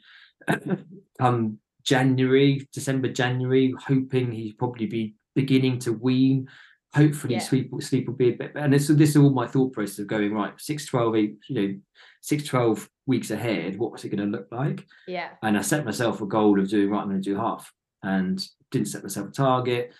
Come 1.20 1.58
January, 1.84 2.68
December, 2.72 3.08
January, 3.08 3.72
hoping 3.86 4.32
he'd 4.32 4.58
probably 4.58 4.86
be 4.86 5.14
beginning 5.34 5.78
to 5.80 5.92
wean. 5.92 6.48
Hopefully, 6.94 7.34
Yeah. 7.34 7.40
sleep 7.40 7.70
sleep 7.80 8.06
will 8.08 8.14
be 8.14 8.30
a 8.30 8.36
bit 8.36 8.52
better. 8.54 8.64
And 8.64 8.72
this, 8.72 8.88
this 8.88 9.10
is 9.10 9.16
all 9.16 9.30
my 9.30 9.46
thought 9.46 9.72
process 9.72 10.00
of 10.00 10.06
going 10.08 10.32
right. 10.32 10.52
Six, 10.60 10.86
12, 10.86 11.16
you 11.16 11.36
know, 11.50 11.74
six, 12.20 12.44
12 12.44 12.88
weeks 13.06 13.30
ahead. 13.30 13.78
What 13.78 13.92
was 13.92 14.04
it 14.04 14.08
going 14.08 14.30
to 14.30 14.36
look 14.38 14.48
like? 14.50 14.84
Yeah. 15.06 15.30
and 15.42 15.56
I 15.56 15.62
set 15.62 15.84
myself 15.84 16.20
a 16.20 16.26
goal 16.26 16.58
of 16.58 16.68
doing 16.68 16.90
right. 16.90 17.00
I'm 17.02 17.08
going 17.08 17.22
to 17.22 17.30
do 17.30 17.36
half, 17.36 17.72
and 18.02 18.44
didn't 18.72 18.88
set 18.88 19.02
myself 19.04 19.28
a 19.28 19.32
target. 19.32 19.92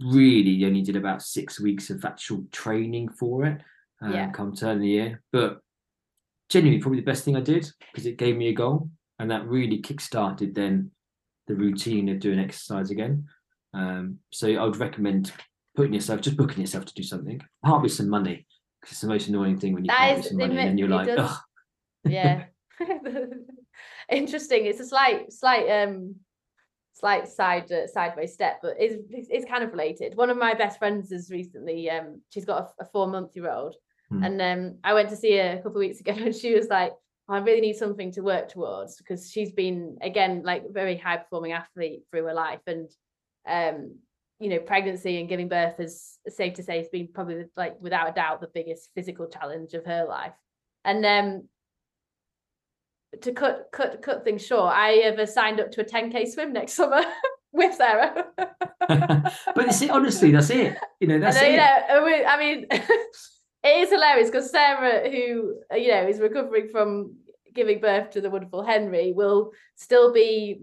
Really, 0.00 0.64
only 0.64 0.80
did 0.82 0.96
about 0.96 1.20
six 1.22 1.60
weeks 1.60 1.90
of 1.90 2.04
actual 2.04 2.44
training 2.52 3.08
for 3.10 3.44
it. 3.44 3.60
Um, 4.00 4.12
Yeah. 4.12 4.30
Come 4.30 4.54
turn 4.54 4.76
of 4.76 4.80
the 4.82 4.88
year, 4.88 5.22
but 5.32 5.60
genuinely, 6.48 6.80
probably 6.80 7.00
the 7.00 7.04
best 7.06 7.24
thing 7.24 7.36
I 7.36 7.40
did 7.40 7.70
because 7.92 8.06
it 8.06 8.16
gave 8.16 8.36
me 8.36 8.48
a 8.48 8.54
goal, 8.54 8.88
and 9.18 9.30
that 9.30 9.46
really 9.46 9.78
kick-started 9.78 10.54
then 10.54 10.90
the 11.48 11.54
routine 11.54 12.08
of 12.08 12.20
doing 12.20 12.38
exercise 12.38 12.90
again. 12.90 13.26
Um, 13.74 14.18
so 14.30 14.48
I 14.48 14.64
would 14.64 14.76
recommend 14.78 15.32
putting 15.78 15.94
yourself, 15.94 16.20
just 16.20 16.36
booking 16.36 16.60
yourself 16.60 16.84
to 16.84 16.94
do 16.94 17.04
something. 17.04 17.40
Part 17.64 17.82
with 17.82 17.92
some 17.92 18.08
money 18.10 18.46
because 18.80 18.92
it's 18.92 19.00
the 19.00 19.06
most 19.06 19.28
annoying 19.28 19.58
thing 19.58 19.72
when 19.74 19.84
you 19.84 19.88
That 19.88 20.16
with 20.16 20.26
some 20.26 20.38
money 20.38 20.56
and 20.58 20.68
then 20.70 20.78
you're 20.78 20.88
like, 20.88 21.06
does- 21.06 21.30
Ugh. 21.30 21.38
yeah 22.18 22.44
interesting 24.10 24.66
it's 24.66 24.80
a 24.80 24.86
slight 24.86 25.32
slight 25.32 25.66
um 25.68 26.14
slight 26.94 27.26
side 27.28 27.70
uh, 27.72 27.86
sideways 27.86 28.32
step 28.32 28.60
but 28.62 28.74
it's, 28.78 28.94
it's 29.10 29.28
it's 29.30 29.44
kind 29.44 29.62
of 29.64 29.70
related 29.72 30.16
one 30.16 30.30
of 30.30 30.36
my 30.36 30.54
best 30.54 30.78
friends 30.78 31.10
has 31.10 31.28
recently 31.30 31.90
um 31.90 32.20
she's 32.30 32.44
got 32.44 32.70
a, 32.80 32.84
a 32.84 32.86
four 32.92 33.06
month 33.08 33.30
year 33.34 33.50
old 33.50 33.74
Hmm. 34.10 34.22
and 34.24 34.40
um 34.40 34.78
i 34.84 34.94
went 34.94 35.10
to 35.10 35.16
see 35.16 35.36
her 35.36 35.50
a 35.52 35.56
couple 35.56 35.72
of 35.78 35.86
weeks 35.86 36.00
ago 36.00 36.12
and 36.16 36.34
she 36.34 36.54
was 36.54 36.68
like 36.68 36.92
"Oh, 37.28 37.34
i 37.34 37.38
really 37.40 37.60
need 37.60 37.76
something 37.76 38.10
to 38.12 38.22
work 38.22 38.48
towards 38.48 38.96
because 38.96 39.30
she's 39.30 39.52
been 39.52 39.98
again 40.00 40.42
like 40.44 40.62
very 40.72 40.96
high 40.96 41.18
performing 41.18 41.52
athlete 41.52 42.04
through 42.10 42.24
her 42.24 42.32
life 42.32 42.64
and 42.66 42.88
um 43.46 43.96
you 44.40 44.48
know 44.48 44.58
pregnancy 44.58 45.18
and 45.18 45.28
giving 45.28 45.48
birth 45.48 45.80
is 45.80 46.18
safe 46.28 46.54
to 46.54 46.62
say 46.62 46.78
has 46.78 46.88
been 46.88 47.08
probably 47.12 47.44
like 47.56 47.76
without 47.80 48.08
a 48.08 48.12
doubt 48.12 48.40
the 48.40 48.48
biggest 48.54 48.90
physical 48.94 49.26
challenge 49.26 49.74
of 49.74 49.84
her 49.84 50.04
life 50.04 50.32
and 50.84 51.02
then 51.02 51.48
to 53.22 53.32
cut 53.32 53.68
cut 53.72 54.02
cut 54.02 54.24
things 54.24 54.44
short, 54.44 54.72
I 54.74 54.90
have 55.04 55.18
uh, 55.18 55.26
signed 55.26 55.60
up 55.60 55.70
to 55.72 55.80
a 55.80 55.84
10k 55.84 56.28
swim 56.28 56.52
next 56.52 56.74
summer 56.74 57.02
with 57.52 57.74
Sarah. 57.74 58.26
but 58.36 59.66
you 59.66 59.72
see, 59.72 59.90
honestly, 59.90 60.30
that's 60.32 60.50
it. 60.50 60.76
You 61.00 61.08
know, 61.08 61.18
that's 61.18 61.40
it. 61.40 61.52
you 61.52 61.56
know, 61.56 62.24
I 62.26 62.38
mean, 62.38 62.66
it 62.70 62.84
is 63.64 63.90
hilarious 63.90 64.30
because 64.30 64.50
Sarah, 64.50 65.08
who 65.08 65.56
you 65.74 65.88
know 65.88 66.06
is 66.06 66.20
recovering 66.20 66.68
from 66.68 67.16
giving 67.54 67.80
birth 67.80 68.10
to 68.10 68.20
the 68.20 68.30
wonderful 68.30 68.64
Henry, 68.64 69.12
will 69.12 69.52
still 69.76 70.12
be. 70.12 70.62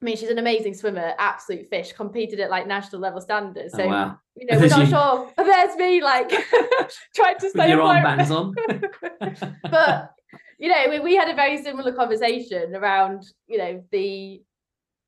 I 0.00 0.04
mean, 0.04 0.16
she's 0.16 0.30
an 0.30 0.38
amazing 0.38 0.74
swimmer, 0.74 1.14
absolute 1.18 1.68
fish, 1.68 1.92
competed 1.92 2.40
at 2.40 2.50
like 2.50 2.66
national 2.66 3.00
level 3.00 3.20
standards. 3.20 3.72
Oh, 3.74 3.78
so 3.78 3.84
oh, 3.84 3.88
wow. 3.88 4.18
you 4.36 4.46
know, 4.46 4.58
we're 4.58 4.68
not 4.68 4.88
sure. 5.36 5.44
There's 5.44 5.76
me, 5.76 6.02
like 6.02 6.28
trying 7.14 7.38
to 7.38 7.46
With 7.46 7.52
stay 7.52 7.68
your 7.68 7.80
afloat. 7.80 8.04
armbands 8.04 8.30
on. 8.30 9.56
but 9.70 10.14
you 10.58 10.68
know 10.68 10.84
we, 10.88 11.00
we 11.00 11.16
had 11.16 11.28
a 11.28 11.34
very 11.34 11.62
similar 11.62 11.92
conversation 11.92 12.74
around 12.74 13.24
you 13.46 13.58
know 13.58 13.82
the 13.90 14.42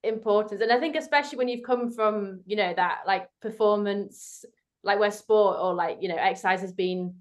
importance 0.03 0.61
and 0.61 0.73
i 0.73 0.79
think 0.79 0.97
especially 0.97 1.39
when 1.39 1.49
you've 1.49 1.65
come 1.65 1.91
from 1.91 2.41
you 2.47 2.57
know 2.57 2.73
that 2.75 3.01
like 3.07 3.29
performance 3.41 4.45
like 4.83 4.99
where 4.99 5.11
sport 5.11 5.57
or 5.61 5.75
like 5.75 5.99
you 6.01 6.09
know 6.09 6.17
exercise 6.17 6.61
has 6.61 6.73
been 6.73 7.15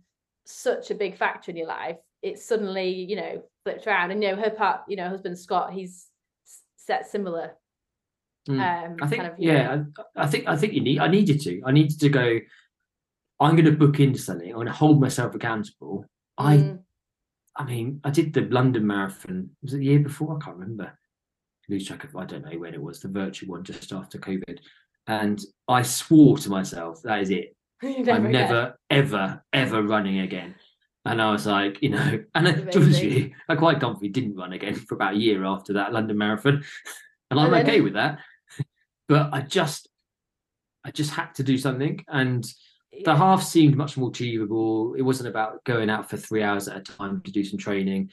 such 0.46 0.92
a 0.92 0.96
big 0.96 1.16
factor 1.16 1.52
in 1.52 1.58
your 1.58 1.68
life 1.68 1.98
it's 2.22 2.46
suddenly 2.46 2.90
you 2.90 3.16
know 3.16 3.44
flipped 3.64 3.88
around 3.88 4.12
and 4.12 4.24
you 4.24 4.30
know 4.30 4.36
her 4.36 4.50
part 4.50 4.82
you 4.88 4.96
know 4.96 5.08
husband 5.10 5.38
scott 5.38 5.72
he's 5.72 6.08
set 6.86 7.10
similar 7.10 7.52
Mm. 8.48 8.60
um 8.60 8.98
I 9.02 9.08
think, 9.08 9.22
kind 9.24 9.34
of 9.34 9.40
you 9.40 9.52
know- 9.54 9.58
yeah, 9.58 9.84
I, 10.16 10.24
I 10.24 10.28
think, 10.28 10.48
I 10.48 10.56
think 10.56 10.74
you 10.74 10.82
need. 10.82 11.00
I 11.00 11.08
needed 11.08 11.42
to. 11.42 11.62
I 11.66 11.72
needed 11.72 12.00
to 12.00 12.10
go. 12.10 12.40
I'm 13.40 13.56
going 13.56 13.66
to 13.66 13.72
book 13.72 14.00
into 14.00 14.20
something. 14.20 14.48
I'm 14.50 14.54
going 14.56 14.68
to 14.68 14.72
hold 14.74 15.02
myself 15.02 15.34
accountable. 15.34 16.06
I, 16.38 16.58
Mm, 16.58 16.80
I 17.56 17.64
mean, 17.66 18.02
I 18.04 18.12
did 18.12 18.34
the 18.34 18.42
London 18.42 18.86
Marathon. 18.86 19.50
Was 19.64 19.74
it 19.74 19.78
the 19.80 19.86
year 19.86 19.98
before? 20.00 20.38
I 20.38 20.46
can't 20.46 20.58
remember. 20.58 20.96
Lose 21.70 21.88
track 21.88 22.04
of. 22.04 22.16
I 22.16 22.26
don't 22.26 22.46
know 22.46 22.60
when 22.60 22.76
it 22.76 22.82
was. 22.84 23.00
The 23.00 23.08
virtual 23.08 23.50
one 23.50 23.64
just 23.64 23.92
after 23.92 24.20
COVID, 24.20 24.60
and 25.08 25.42
I 25.68 25.82
swore 25.82 26.38
to 26.38 26.50
myself, 26.52 27.02
"That 27.02 27.22
is 27.22 27.32
it. 27.32 27.56
I'm 27.84 28.32
never, 28.32 28.76
ever, 28.92 29.44
ever 29.54 29.82
running 29.82 30.20
again." 30.20 30.54
And 31.06 31.22
I 31.22 31.32
was 31.32 31.46
like, 31.46 31.82
you 31.82 31.90
know, 31.90 32.24
and 32.36 32.48
I, 32.48 32.52
to 32.52 32.58
be 32.58 32.62
honest 32.62 32.78
with 32.78 32.88
Amazing. 32.88 33.12
you, 33.12 33.32
I 33.48 33.56
quite 33.56 33.80
comfortably 33.80 34.10
didn't 34.10 34.36
run 34.36 34.54
again 34.54 34.76
for 34.76 34.96
about 34.96 35.14
a 35.14 35.18
year 35.18 35.46
after 35.46 35.74
that 35.74 35.94
London 35.94 36.18
Marathon, 36.18 36.64
and 37.32 37.40
I'm 37.40 37.54
okay 37.54 37.82
with 37.82 37.94
that. 37.94 38.20
But 39.08 39.30
I 39.32 39.42
just, 39.42 39.88
I 40.84 40.90
just 40.90 41.12
had 41.12 41.36
to 41.36 41.44
do 41.44 41.60
something, 41.60 42.04
and 42.08 42.44
the 43.04 43.16
half 43.16 43.44
seemed 43.44 43.76
much 43.76 43.98
more 43.98 44.10
achievable. 44.10 44.96
It 44.98 45.04
wasn't 45.04 45.30
about 45.30 45.64
going 45.64 45.92
out 45.92 46.10
for 46.10 46.18
three 46.18 46.42
hours 46.42 46.68
at 46.68 46.78
a 46.78 46.82
time 46.82 47.22
to 47.22 47.32
do 47.32 47.44
some 47.44 47.60
training. 47.60 48.10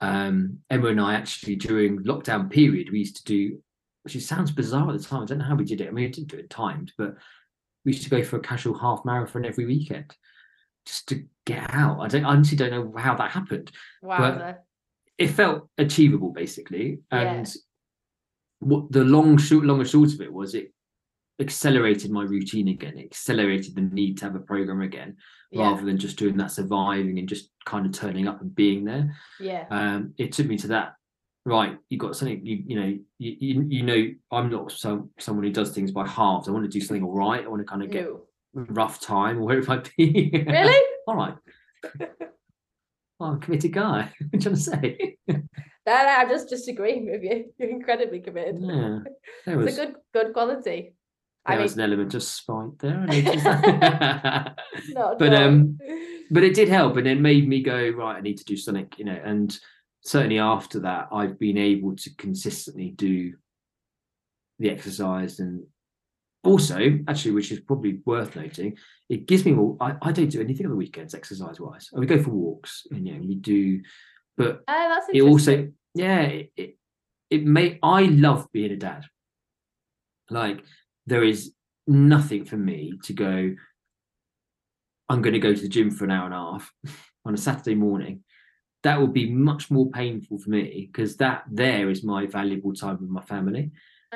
Um, 0.00 0.60
Emma 0.70 0.88
and 0.88 1.02
I 1.02 1.14
actually 1.14 1.56
during 1.56 2.02
lockdown 2.04 2.50
period 2.50 2.90
we 2.90 3.00
used 3.00 3.16
to 3.16 3.24
do, 3.24 3.62
which 4.04 4.18
sounds 4.20 4.50
bizarre 4.52 4.88
at 4.88 4.98
the 4.98 5.04
time. 5.04 5.22
I 5.22 5.26
don't 5.26 5.36
know 5.36 5.44
how 5.44 5.54
we 5.54 5.66
did 5.66 5.82
it. 5.82 5.88
I 5.88 5.90
mean, 5.90 6.06
we 6.06 6.10
didn't 6.10 6.30
do 6.30 6.38
it 6.38 6.48
timed, 6.48 6.92
but 6.96 7.16
we 7.84 7.92
used 7.92 8.04
to 8.04 8.10
go 8.10 8.22
for 8.22 8.36
a 8.36 8.40
casual 8.40 8.78
half 8.78 9.04
marathon 9.04 9.44
every 9.44 9.66
weekend 9.66 10.16
just 10.86 11.08
to 11.08 11.24
get 11.46 11.66
out. 11.74 12.00
I 12.00 12.08
don't 12.08 12.24
I 12.24 12.30
honestly 12.30 12.56
don't 12.56 12.70
know 12.70 12.92
how 12.98 13.14
that 13.16 13.30
happened. 13.30 13.70
Wowza. 14.04 14.56
It 15.18 15.28
felt 15.28 15.68
achievable 15.78 16.30
basically, 16.32 17.00
Yeah. 17.12 17.20
and 17.34 17.54
what 18.60 18.90
the 18.92 19.04
long 19.04 19.38
short, 19.38 19.64
long 19.64 19.80
and 19.80 19.88
short 19.88 20.12
of 20.12 20.20
it 20.20 20.32
was 20.32 20.54
it 20.54 20.72
accelerated 21.40 22.10
my 22.10 22.22
routine 22.22 22.68
again. 22.68 22.96
It 22.98 23.06
accelerated 23.06 23.74
the 23.74 23.80
need 23.82 24.18
to 24.18 24.24
have 24.26 24.34
a 24.36 24.40
program 24.40 24.80
again 24.82 25.16
yeah 25.50 25.68
rather 25.68 25.84
than 25.84 25.98
just 25.98 26.16
doing 26.16 26.36
that 26.38 26.50
surviving 26.50 27.18
and 27.18 27.28
just 27.28 27.50
kind 27.66 27.84
of 27.84 27.92
turning 27.92 28.26
up 28.28 28.40
and 28.40 28.54
being 28.54 28.84
there. 28.84 29.14
yeah 29.40 29.66
Um, 29.70 30.14
it 30.18 30.32
took 30.32 30.46
me 30.46 30.56
to 30.58 30.68
that. 30.68 30.94
Right, 31.44 31.76
you 31.88 31.98
got 31.98 32.14
something. 32.14 32.44
You 32.46 32.62
you 32.68 32.76
know 32.80 32.98
you 33.18 33.36
you, 33.40 33.66
you 33.68 33.82
know 33.82 34.10
I'm 34.30 34.48
not 34.48 34.70
so, 34.70 35.10
someone 35.18 35.44
who 35.44 35.50
does 35.50 35.72
things 35.72 35.90
by 35.90 36.06
halves. 36.06 36.46
I 36.48 36.52
want 36.52 36.64
to 36.64 36.78
do 36.78 36.80
something 36.80 37.02
all 37.04 37.14
right. 37.16 37.44
I 37.44 37.48
want 37.48 37.60
to 37.60 37.66
kind 37.66 37.82
of 37.82 37.90
get 37.90 38.06
rough 38.54 39.00
time 39.00 39.38
or 39.38 39.42
whatever 39.42 39.62
it 39.62 39.68
might 39.68 39.90
be. 39.96 40.30
really 40.46 40.80
all 41.06 41.16
right. 41.16 41.34
Well, 43.18 43.30
I'm 43.30 43.36
a 43.36 43.40
committed 43.40 43.72
guy. 43.72 44.12
what 44.18 44.20
are 44.20 44.28
you 44.32 44.40
trying 44.40 44.54
to 44.54 44.60
say? 44.60 45.16
no, 45.28 45.92
no, 46.04 46.08
i'm 46.18 46.28
just 46.28 46.48
disagreeing 46.48 47.10
with 47.10 47.22
you 47.22 47.52
you're 47.58 47.70
incredibly 47.70 48.20
committed 48.20 48.58
yeah, 48.60 49.00
there 49.46 49.60
it's 49.60 49.64
was 49.64 49.78
a 49.78 49.86
good 49.86 49.94
good 50.12 50.32
quality 50.32 50.94
I 51.44 51.52
there 51.52 51.58
mean, 51.58 51.62
was 51.64 51.74
an 51.74 51.80
element 51.80 52.14
of 52.14 52.22
spite 52.22 52.78
there. 52.78 53.00
I 53.00 53.06
noticed 53.20 53.44
that. 53.44 54.58
not 54.90 55.18
but, 55.18 55.34
um, 55.34 55.76
but 56.30 56.44
it 56.44 56.54
did 56.54 56.68
help 56.68 56.96
and 56.98 57.08
it 57.08 57.20
made 57.20 57.48
me 57.48 57.62
go 57.62 57.90
right 57.90 58.16
i 58.16 58.20
need 58.20 58.38
to 58.38 58.44
do 58.44 58.56
something 58.56 58.88
you 58.96 59.04
know 59.04 59.20
and 59.24 59.58
certainly 60.02 60.38
after 60.38 60.80
that 60.80 61.08
i've 61.12 61.38
been 61.38 61.58
able 61.58 61.96
to 61.96 62.14
consistently 62.16 62.90
do 62.90 63.32
the 64.60 64.70
exercise 64.70 65.40
and 65.40 65.64
also, 66.44 66.98
actually, 67.08 67.32
which 67.32 67.52
is 67.52 67.60
probably 67.60 68.00
worth 68.04 68.34
noting, 68.36 68.76
it 69.08 69.26
gives 69.26 69.44
me 69.44 69.52
more. 69.52 69.76
I, 69.80 69.94
I 70.02 70.12
don't 70.12 70.28
do 70.28 70.40
anything 70.40 70.66
on 70.66 70.70
the 70.70 70.76
weekends, 70.76 71.14
exercise 71.14 71.60
wise. 71.60 71.88
I 71.94 72.00
We 72.00 72.06
go 72.06 72.22
for 72.22 72.30
walks, 72.30 72.86
and 72.90 73.06
you 73.06 73.14
know, 73.14 73.20
we 73.26 73.34
do, 73.36 73.80
but 74.36 74.62
Oh, 74.68 75.00
it 75.12 75.22
also, 75.22 75.68
yeah, 75.94 76.22
it, 76.22 76.52
it, 76.56 76.78
it 77.30 77.44
may. 77.46 77.78
I 77.82 78.02
love 78.04 78.48
being 78.52 78.72
a 78.72 78.76
dad. 78.76 79.04
Like 80.30 80.64
there 81.06 81.22
is 81.24 81.52
nothing 81.86 82.44
for 82.44 82.56
me 82.56 82.94
to 83.04 83.12
go. 83.12 83.54
I'm 85.08 85.20
going 85.22 85.34
to 85.34 85.38
go 85.40 85.54
to 85.54 85.60
the 85.60 85.68
gym 85.68 85.90
for 85.90 86.04
an 86.04 86.10
hour 86.10 86.24
and 86.26 86.34
a 86.34 86.38
half 86.38 86.72
on 87.24 87.34
a 87.34 87.38
Saturday 87.38 87.74
morning. 87.74 88.24
That 88.82 89.00
would 89.00 89.12
be 89.12 89.30
much 89.30 89.70
more 89.70 89.90
painful 89.90 90.38
for 90.38 90.50
me 90.50 90.88
because 90.90 91.16
that 91.18 91.44
there 91.50 91.88
is 91.90 92.02
my 92.02 92.26
valuable 92.26 92.72
time 92.72 92.98
with 93.00 93.10
my 93.10 93.22
family. 93.22 93.70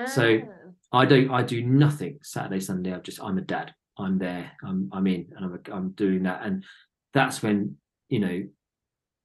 so- 0.06 0.40
Ah, 0.42 0.65
I 0.96 1.04
don't. 1.04 1.30
I 1.30 1.42
do 1.42 1.62
nothing 1.62 2.18
Saturday, 2.22 2.60
Sunday. 2.60 2.92
I'm 2.92 3.02
just. 3.02 3.22
I'm 3.22 3.38
a 3.38 3.42
dad. 3.42 3.72
I'm 3.98 4.18
there. 4.18 4.50
I'm. 4.64 4.90
I'm 4.92 5.06
in, 5.06 5.32
and 5.36 5.44
I'm. 5.44 5.60
I'm 5.72 5.90
doing 5.90 6.24
that, 6.24 6.40
and 6.44 6.64
that's 7.12 7.42
when 7.42 7.76
you 8.08 8.18
know, 8.20 8.44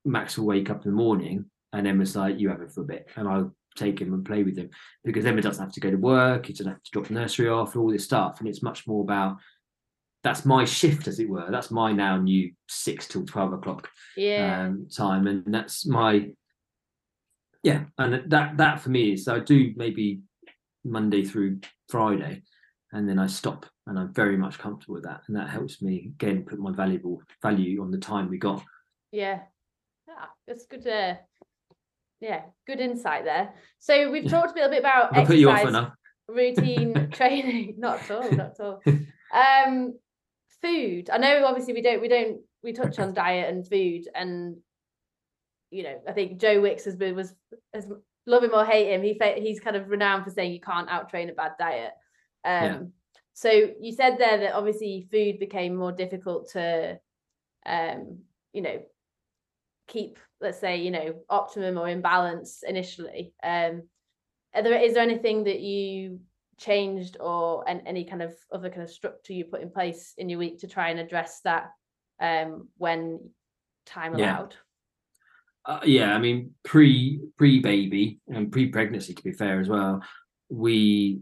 Max 0.06 0.38
will 0.38 0.48
wake 0.48 0.70
up 0.70 0.86
in 0.86 0.92
the 0.92 0.98
morning, 0.98 1.46
and 1.74 1.88
Emma's 1.88 2.16
like, 2.16 2.40
"You 2.40 2.50
have 2.50 2.62
it 2.62 2.72
for 2.72 2.82
a 2.82 2.86
bit," 2.86 3.08
and 3.16 3.28
I'll 3.28 3.56
take 3.76 4.00
him 4.00 4.14
and 4.14 4.26
play 4.26 4.44
with 4.44 4.58
him 4.58 4.70
because 5.06 5.26
Emma 5.26 5.42
doesn't 5.42 5.64
have 5.64 5.74
to 5.74 5.80
go 5.80 5.92
to 5.92 5.98
work. 5.98 6.46
He 6.46 6.54
doesn't 6.54 6.72
have 6.72 6.84
to 6.84 6.92
drop 6.92 7.10
nursery 7.10 7.48
off, 7.48 7.76
all 7.76 7.92
this 7.92 8.04
stuff, 8.04 8.40
and 8.40 8.48
it's 8.48 8.64
much 8.64 8.88
more 8.88 9.04
about. 9.04 9.38
That's 10.24 10.46
my 10.46 10.66
shift, 10.66 11.08
as 11.08 11.20
it 11.20 11.30
were. 11.30 11.50
That's 11.50 11.72
my 11.72 11.92
now 11.92 12.18
new 12.18 12.52
six 12.68 13.08
till 13.08 13.26
twelve 13.26 13.54
o'clock 13.54 13.90
yeah. 14.18 14.66
um, 14.66 14.88
time, 14.96 15.28
and 15.28 15.44
that's 15.54 15.86
my 15.86 16.32
yeah, 17.64 17.86
and 17.98 18.32
that 18.32 18.58
that 18.58 18.82
for 18.82 18.90
me 18.90 19.14
is 19.14 19.28
I 19.28 19.40
do 19.40 19.74
maybe 19.76 20.22
Monday 20.84 21.24
through 21.24 21.60
Friday, 21.90 22.44
and 22.92 23.08
then 23.08 23.20
I 23.20 23.28
stop, 23.28 23.66
and 23.88 23.98
I'm 23.98 24.14
very 24.14 24.38
much 24.38 24.60
comfortable 24.60 24.96
with 24.96 25.04
that, 25.04 25.22
and 25.28 25.36
that 25.38 25.50
helps 25.50 25.82
me 25.82 26.12
again 26.16 26.44
put 26.44 26.60
my 26.60 26.72
valuable 26.72 27.22
value 27.42 27.82
on 27.82 27.92
the 27.92 27.98
time 27.98 28.30
we 28.30 28.38
got. 28.38 28.64
Yeah. 29.12 29.42
Yeah, 30.08 30.26
that's 30.48 30.66
good. 30.66 30.86
Uh, 30.88 31.16
yeah, 32.20 32.42
good 32.68 32.80
insight 32.80 33.26
there. 33.26 33.54
So 33.80 34.12
we've 34.12 34.30
talked 34.30 34.52
a 34.52 34.56
little 34.56 34.70
bit 34.70 34.80
about 34.80 35.16
I 35.16 35.26
put 35.26 35.38
you 35.38 35.50
off 35.50 35.60
exercise, 35.60 35.70
enough? 35.70 35.94
routine 36.28 37.10
training. 37.14 37.76
Not 37.80 38.02
at 38.02 38.12
all. 38.12 38.32
Not 38.32 38.52
at 38.52 38.60
all. 38.60 38.82
Um, 39.34 39.98
food. 40.62 41.10
I 41.10 41.18
know. 41.18 41.46
Obviously, 41.46 41.72
we 41.72 41.82
don't. 41.82 42.02
We 42.02 42.10
don't. 42.10 42.42
We 42.64 42.74
touch 42.74 43.00
on 43.00 43.14
diet 43.14 43.50
and 43.50 43.66
food, 43.66 44.10
and 44.14 44.58
you 45.70 45.84
know, 45.84 46.02
I 46.06 46.12
think 46.12 46.42
Joe 46.42 46.60
Wicks 46.60 46.84
has 46.84 46.98
been 46.98 47.16
was 47.16 47.34
as 47.74 47.88
love 48.26 48.44
him 48.44 48.54
or 48.54 48.66
hate 48.66 48.92
him. 48.94 49.04
He 49.04 49.20
he's 49.40 49.60
kind 49.60 49.76
of 49.76 49.90
renowned 49.90 50.24
for 50.24 50.32
saying 50.32 50.54
you 50.54 50.62
can't 50.62 50.90
outtrain 50.90 51.30
a 51.30 51.34
bad 51.34 51.54
diet. 51.60 51.92
Um, 52.44 52.52
Yeah. 52.52 52.80
So 53.34 53.50
you 53.50 53.94
said 53.94 54.18
there 54.18 54.38
that 54.40 54.54
obviously 54.56 55.08
food 55.10 55.40
became 55.40 55.76
more 55.76 55.92
difficult 55.92 56.50
to, 56.52 57.00
um, 57.66 58.20
you 58.54 58.62
know, 58.62 58.82
keep 59.88 60.18
let's 60.40 60.60
say 60.60 60.78
you 60.78 60.90
know 60.90 61.16
optimum 61.30 61.78
or 61.78 61.90
in 61.90 62.02
balance 62.02 62.64
initially 62.66 63.34
um 63.44 63.84
are 64.56 64.64
there 64.64 64.82
is 64.82 64.94
there 64.94 65.04
anything 65.04 65.44
that 65.44 65.60
you 65.60 66.20
changed 66.58 67.18
or 67.20 67.68
and 67.68 67.82
any 67.86 68.06
kind 68.06 68.22
of 68.22 68.34
other 68.54 68.70
kind 68.70 68.84
of 68.84 68.90
structure 68.90 69.34
you 69.34 69.44
put 69.44 69.62
in 69.62 69.70
place 69.70 70.14
in 70.18 70.30
your 70.30 70.40
week 70.40 70.60
to 70.60 70.68
try 70.68 70.90
and 70.90 71.00
address 71.00 71.42
that 71.44 71.72
um 72.22 72.70
when 72.78 73.20
time 73.86 74.18
Yeah. 74.18 74.46
Uh, 75.66 75.80
yeah, 75.86 76.16
I 76.16 76.20
mean 76.20 76.52
pre 76.64 77.22
pre 77.38 77.60
baby 77.60 78.20
and 78.28 78.52
pre 78.52 78.68
pregnancy 78.68 79.14
to 79.14 79.24
be 79.24 79.32
fair 79.32 79.60
as 79.60 79.70
well. 79.70 80.02
We 80.50 81.22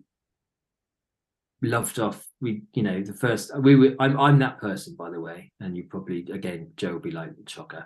loved 1.61 1.99
off. 1.99 2.25
We 2.39 2.61
you 2.73 2.83
know 2.83 3.01
the 3.01 3.13
first 3.13 3.51
we 3.59 3.75
were. 3.75 3.95
I'm 3.99 4.19
I'm 4.19 4.39
that 4.39 4.59
person 4.59 4.95
by 4.95 5.09
the 5.09 5.19
way, 5.19 5.51
and 5.59 5.75
you 5.75 5.83
probably 5.89 6.25
again 6.31 6.71
Jo 6.77 6.93
will 6.93 6.99
be 6.99 7.11
like 7.11 7.31
shocker, 7.47 7.85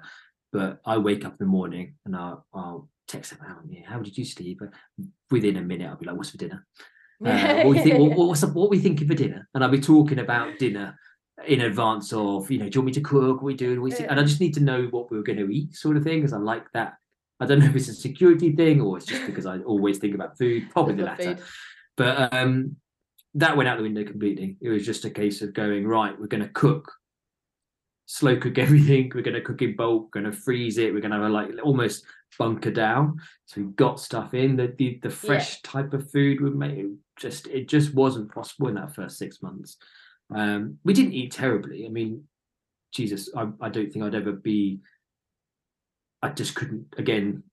but 0.51 0.79
I 0.85 0.97
wake 0.97 1.25
up 1.25 1.33
in 1.33 1.37
the 1.39 1.45
morning 1.45 1.95
and 2.05 2.15
I'll, 2.15 2.45
I'll 2.53 2.89
text 3.07 3.31
him 3.31 3.39
out. 3.47 3.61
Yeah, 3.67 3.81
how 3.87 3.99
did 3.99 4.17
you 4.17 4.25
sleep? 4.25 4.61
Within 5.31 5.57
a 5.57 5.61
minute, 5.61 5.89
I'll 5.89 5.97
be 5.97 6.05
like, 6.05 6.15
"What's 6.15 6.29
for 6.29 6.37
dinner?" 6.37 6.65
Uh, 7.25 7.63
what 7.63 7.67
we 7.67 7.79
think, 7.79 7.99
what, 7.99 8.17
what's 8.27 8.45
what 8.45 8.69
we 8.69 8.79
thinking 8.79 9.07
for 9.07 9.15
dinner? 9.15 9.47
And 9.53 9.63
I'll 9.63 9.71
be 9.71 9.79
talking 9.79 10.19
about 10.19 10.59
dinner 10.59 10.95
in 11.47 11.61
advance 11.61 12.13
of, 12.13 12.49
you 12.49 12.59
know, 12.59 12.69
do 12.69 12.75
you 12.75 12.81
want 12.81 12.85
me 12.87 12.91
to 12.93 13.01
cook? 13.01 13.35
What 13.37 13.43
we 13.43 13.53
doing? 13.53 13.81
We 13.81 13.91
see? 13.91 14.05
And 14.05 14.19
I 14.19 14.23
just 14.23 14.39
need 14.39 14.53
to 14.55 14.59
know 14.59 14.87
what 14.91 15.11
we 15.11 15.17
were 15.17 15.23
going 15.23 15.39
to 15.39 15.49
eat, 15.53 15.75
sort 15.75 15.97
of 15.97 16.03
thing, 16.03 16.19
because 16.19 16.33
I 16.33 16.37
like 16.37 16.71
that. 16.73 16.95
I 17.39 17.45
don't 17.45 17.59
know 17.59 17.65
if 17.65 17.75
it's 17.75 17.89
a 17.89 17.93
security 17.93 18.55
thing 18.55 18.79
or 18.81 18.97
it's 18.97 19.05
just 19.05 19.25
because 19.25 19.45
I 19.45 19.59
always 19.59 19.97
think 19.97 20.15
about 20.15 20.37
food, 20.37 20.69
probably 20.71 20.95
the 20.95 21.03
latter. 21.03 21.35
food. 21.35 21.43
But 21.97 22.33
um, 22.33 22.77
that 23.35 23.57
went 23.57 23.67
out 23.67 23.77
the 23.77 23.83
window 23.83 24.03
completely. 24.03 24.57
It 24.61 24.69
was 24.69 24.85
just 24.85 25.05
a 25.05 25.09
case 25.09 25.41
of 25.41 25.53
going 25.53 25.87
right. 25.87 26.17
We're 26.19 26.27
going 26.27 26.43
to 26.43 26.49
cook, 26.49 26.91
slow 28.05 28.37
cook 28.37 28.57
everything. 28.57 29.11
We're 29.13 29.21
going 29.21 29.35
to 29.35 29.41
cook 29.41 29.61
in 29.61 29.75
bulk. 29.75 30.13
We're 30.13 30.21
going 30.21 30.31
to 30.31 30.37
freeze 30.37 30.77
it. 30.77 30.93
We're 30.93 31.01
going 31.01 31.11
to 31.11 31.17
have 31.17 31.25
a 31.25 31.29
like 31.29 31.49
almost 31.63 32.05
bunker 32.37 32.71
down. 32.71 33.19
So 33.45 33.61
we 33.61 33.67
got 33.73 33.99
stuff 33.99 34.33
in. 34.33 34.55
The 34.55 34.73
the, 34.77 34.99
the 35.03 35.09
fresh 35.09 35.61
type 35.61 35.93
of 35.93 36.09
food 36.11 36.41
would 36.41 36.55
make 36.55 36.77
it 36.77 36.91
just 37.17 37.47
it 37.47 37.67
just 37.67 37.93
wasn't 37.93 38.33
possible 38.33 38.67
in 38.69 38.75
that 38.75 38.95
first 38.95 39.17
six 39.17 39.41
months. 39.41 39.77
Um, 40.33 40.79
we 40.83 40.93
didn't 40.93 41.13
eat 41.13 41.31
terribly. 41.31 41.85
I 41.85 41.89
mean, 41.89 42.23
Jesus, 42.93 43.29
I, 43.35 43.47
I 43.61 43.69
don't 43.69 43.91
think 43.91 44.05
I'd 44.05 44.15
ever 44.15 44.31
be. 44.31 44.79
I 46.21 46.29
just 46.29 46.55
couldn't 46.55 46.85
again 46.97 47.43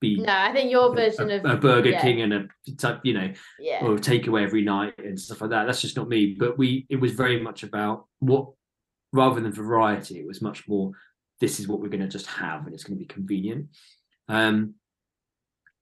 be 0.00 0.16
no 0.16 0.32
i 0.32 0.52
think 0.52 0.70
your 0.70 0.94
version 0.94 1.30
a, 1.30 1.36
of 1.36 1.44
a 1.44 1.56
Burger 1.56 1.90
yeah, 1.90 2.00
King 2.00 2.22
and 2.22 2.32
a 2.32 2.48
type, 2.76 3.00
you 3.02 3.14
know, 3.14 3.32
yeah 3.58 3.84
or 3.84 3.96
takeaway 3.96 4.44
every 4.44 4.62
night 4.62 4.94
and 4.98 5.18
stuff 5.18 5.40
like 5.40 5.50
that. 5.50 5.66
That's 5.66 5.80
just 5.80 5.96
not 5.96 6.08
me. 6.08 6.36
But 6.38 6.58
we, 6.58 6.86
it 6.88 6.96
was 6.96 7.12
very 7.12 7.40
much 7.40 7.62
about 7.62 8.06
what, 8.20 8.50
rather 9.12 9.40
than 9.40 9.52
variety, 9.52 10.20
it 10.20 10.26
was 10.26 10.42
much 10.42 10.68
more. 10.68 10.92
This 11.40 11.60
is 11.60 11.68
what 11.68 11.80
we're 11.80 11.88
going 11.88 12.00
to 12.00 12.08
just 12.08 12.26
have, 12.26 12.64
and 12.64 12.74
it's 12.74 12.84
going 12.84 12.98
to 12.98 13.04
be 13.04 13.12
convenient. 13.12 13.68
Um, 14.28 14.74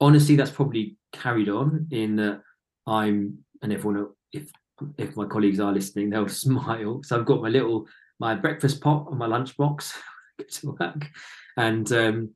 honestly, 0.01 0.37
that's 0.37 0.51
probably 0.51 0.97
carried 1.13 1.49
on 1.49 1.89
in 1.91 2.17
that 2.17 2.43
I'm, 2.87 3.39
and 3.63 3.73
everyone, 3.73 4.09
if 4.33 4.51
if 4.99 5.17
my 5.17 5.27
colleagues 5.27 5.61
are 5.61 5.73
listening, 5.73 6.11
they'll 6.11 6.29
smile. 6.47 7.03
So 7.03 7.19
I've 7.19 7.27
got 7.27 7.43
my 7.43 7.49
little 7.49 7.87
my 8.19 8.35
breakfast 8.35 8.81
pot 8.81 9.07
on 9.11 9.19
my 9.19 9.27
lunchbox 9.27 9.93
to 10.51 10.77
work, 10.81 11.11
and 11.57 11.91
um, 11.93 12.31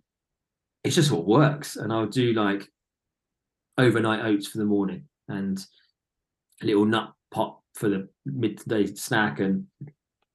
it's 0.84 0.94
just 0.94 1.10
what 1.10 1.26
works. 1.26 1.76
And 1.76 1.92
I'll 1.92 2.06
do 2.06 2.32
like 2.32 2.68
overnight 3.78 4.24
oats 4.24 4.46
for 4.46 4.58
the 4.58 4.64
morning 4.64 5.04
and 5.28 5.64
a 6.62 6.66
little 6.66 6.84
nut 6.84 7.12
pot 7.30 7.60
for 7.74 7.88
the 7.88 8.08
midday 8.26 8.86
snack 8.86 9.40
and 9.40 9.66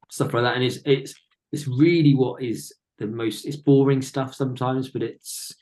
stuff 0.09 0.33
like 0.33 0.43
that. 0.43 0.55
And 0.55 0.63
it's 0.63 0.79
it's 0.85 1.13
it's 1.51 1.67
really 1.67 2.15
what 2.15 2.41
is 2.41 2.73
the 2.97 3.07
most 3.07 3.45
it's 3.45 3.57
boring 3.57 4.01
stuff 4.01 4.33
sometimes, 4.33 4.89
but 4.89 5.03
it's 5.03 5.53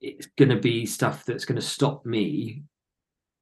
it's 0.00 0.26
gonna 0.38 0.58
be 0.58 0.86
stuff 0.86 1.24
that's 1.24 1.44
gonna 1.44 1.60
stop 1.60 2.04
me 2.04 2.62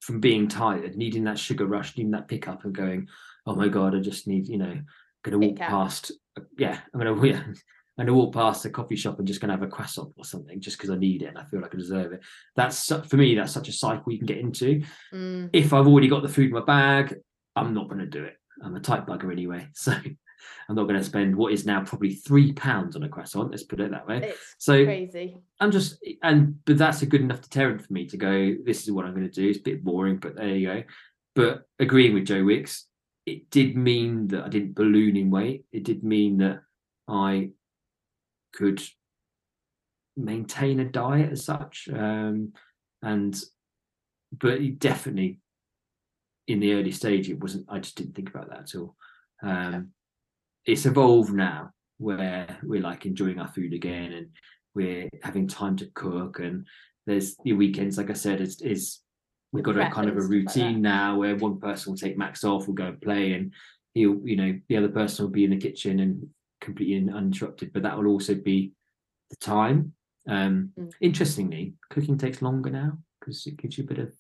from 0.05 0.21
being 0.21 0.49
tired, 0.49 0.97
needing 0.97 1.25
that 1.25 1.39
sugar 1.39 1.67
rush, 1.67 1.97
needing 1.97 2.13
that 2.13 2.29
pickup 2.29 2.65
and 2.65 2.75
going, 2.75 3.09
oh 3.47 3.55
my 3.55 3.69
god, 3.69 3.95
I 3.95 4.01
just 4.01 4.27
need, 4.27 4.49
you 4.49 4.59
know, 4.59 4.79
gonna 5.23 5.39
walk 5.39 5.57
Pick 5.57 5.63
up. 5.63 5.71
past 5.71 6.13
yeah, 6.59 6.79
I'm 6.93 7.01
gonna 7.01 7.27
yeah, 7.27 7.41
I'm 7.43 8.07
gonna 8.07 8.15
walk 8.15 8.35
past 8.35 8.65
a 8.67 8.71
coffee 8.71 8.97
shop 8.97 9.19
and 9.19 9.27
just 9.27 9.41
gonna 9.41 9.55
have 9.55 9.63
a 9.63 9.67
croissant 9.67 10.13
or 10.17 10.25
something 10.25 10.61
just 10.61 10.77
because 10.77 10.91
I 10.91 10.97
need 10.97 11.23
it 11.23 11.27
and 11.27 11.39
I 11.39 11.45
feel 11.45 11.61
like 11.61 11.75
I 11.75 11.79
deserve 11.79 12.13
it. 12.13 12.21
That's 12.57 12.93
for 13.09 13.17
me, 13.17 13.35
that's 13.35 13.53
such 13.53 13.69
a 13.69 13.73
cycle 13.73 14.13
you 14.13 14.19
can 14.19 14.27
get 14.27 14.39
into 14.39 14.83
Mm, 15.13 15.49
if 15.53 15.73
I've 15.73 15.87
already 15.87 16.09
got 16.09 16.23
the 16.23 16.29
food 16.29 16.49
in 16.49 16.53
my 16.53 16.61
bag, 16.65 17.15
I'm 17.57 17.73
not 17.73 17.89
going 17.89 18.01
to 18.01 18.07
do 18.07 18.25
it. 18.25 18.37
I'm 18.63 18.77
a 18.77 18.81
tight 18.81 19.07
bugger 19.07 19.33
anyway, 19.33 19.69
so 19.75 19.93
I'm 20.69 20.77
not 20.77 20.85
going 20.85 20.99
to 20.99 21.05
spend 21.05 21.37
what 21.37 21.53
is 21.53 21.67
now 21.67 21.83
probably 21.85 22.15
three 22.15 22.53
pounds 22.53 22.97
on 22.97 23.03
a 23.03 23.09
croissant. 23.09 23.51
Let's 23.51 23.63
put 23.63 23.81
it 23.81 23.91
that 23.91 24.07
way. 24.07 24.21
it's 24.25 24.55
So 24.59 24.85
crazy 24.85 25.37
I'm 25.61 25.71
just, 25.71 25.99
and 26.23 26.65
but 26.65 26.79
that's 26.79 27.03
a 27.03 27.07
good 27.07 27.21
enough 27.21 27.43
deterrent 27.43 27.85
for 27.87 27.93
me 27.93 28.07
to 28.07 28.17
go. 28.17 28.55
This 28.65 28.83
is 28.83 28.93
what 28.93 29.05
I'm 29.05 29.15
going 29.15 29.29
to 29.29 29.33
do. 29.33 29.49
It's 29.49 29.59
a 29.59 29.63
bit 29.63 29.85
boring, 29.85 30.17
but 30.17 30.37
there 30.37 30.49
you 30.49 30.67
go. 30.67 30.83
But 31.35 31.63
agreeing 31.79 32.15
with 32.15 32.27
Joe 32.27 32.45
Wicks, 32.45 32.87
it 33.27 33.51
did 33.51 33.77
mean 33.77 34.29
that 34.29 34.45
I 34.45 34.49
didn't 34.49 34.75
balloon 34.75 35.17
in 35.17 35.31
weight. 35.31 35.65
It 35.73 35.85
did 35.85 36.05
mean 36.05 36.39
that 36.39 36.61
I 37.09 37.51
could 38.53 38.83
maintain 40.17 40.81
a 40.81 40.85
diet 40.85 41.33
as 41.33 41.45
such, 41.45 41.89
um, 41.93 42.53
and 43.03 43.39
but 44.33 44.61
it 44.61 44.79
definitely 44.79 45.41
in 46.47 46.61
the 46.61 46.75
early 46.75 46.93
stage 46.93 47.29
it 47.31 47.41
wasn't. 47.41 47.67
I 47.69 47.79
just 47.79 47.97
didn't 47.97 48.15
think 48.15 48.31
about 48.31 48.51
that 48.51 48.61
at 48.61 48.75
all. 48.75 48.97
Um, 49.43 49.91
It's 50.67 50.87
evolved 50.87 51.33
now 51.33 51.71
where 51.99 52.59
we're 52.63 52.81
like 52.81 53.07
enjoying 53.07 53.39
our 53.39 53.49
food 53.49 53.73
again 53.73 54.13
and 54.13 54.29
we're 54.75 55.09
having 55.23 55.47
time 55.47 55.77
to 55.77 55.87
cook 55.95 56.41
and 56.41 56.67
there's 57.07 57.37
the 57.45 57.53
weekends 57.53 57.97
like 57.97 58.11
i 58.11 58.15
said 58.15 58.41
is 58.41 58.61
is 58.63 58.99
we've 59.53 59.63
got 59.63 59.77
a 59.79 59.89
kind 59.91 60.09
of 60.09 60.17
a 60.17 60.21
and 60.21 60.25
stuff 60.25 60.33
like 60.35 60.55
that. 60.55 60.61
routine 60.65 60.83
now 60.83 61.17
where 61.17 61.37
one 61.37 61.61
person 61.61 61.93
will 61.93 61.97
take 61.99 62.19
max 62.19 62.43
off 62.43 62.67
will 62.67 62.75
go 62.75 62.87
and 62.87 63.01
play 63.01 63.35
and 63.35 63.53
he'll 63.93 64.21
you 64.25 64.35
know 64.37 64.59
the 64.69 64.77
other 64.77 64.89
person 64.89 65.25
will 65.25 65.31
be 65.31 65.45
in 65.45 65.51
the 65.51 65.57
kitchen 65.57 66.01
and 66.01 66.27
completely 66.61 66.97
uninterrupted 66.97 67.73
but 67.73 67.83
that 67.85 67.97
will 67.97 68.09
also 68.09 68.35
be 68.35 68.73
the 69.31 69.37
time 69.37 69.93
um 70.29 70.73
Mm. 70.79 70.91
interestingly 71.01 71.75
cooking 71.91 72.19
takes 72.19 72.43
longer 72.43 72.71
now 72.71 72.99
because 73.21 73.47
it 73.47 73.57
gives 73.57 73.79
you 73.79 73.85
a 73.85 73.87
bit 73.87 73.99
of 73.99 74.13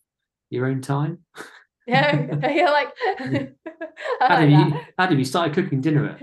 your 0.50 0.66
own 0.66 0.80
time 0.80 1.18
Yeah, 1.86 2.48
you're 2.54 2.70
like, 2.70 2.88
Adam, 4.20 4.50
you. 4.72 4.80
Adam, 4.98 5.18
you 5.18 5.24
started 5.24 5.54
cooking 5.54 5.80
dinner 5.82 6.08
at 6.08 6.20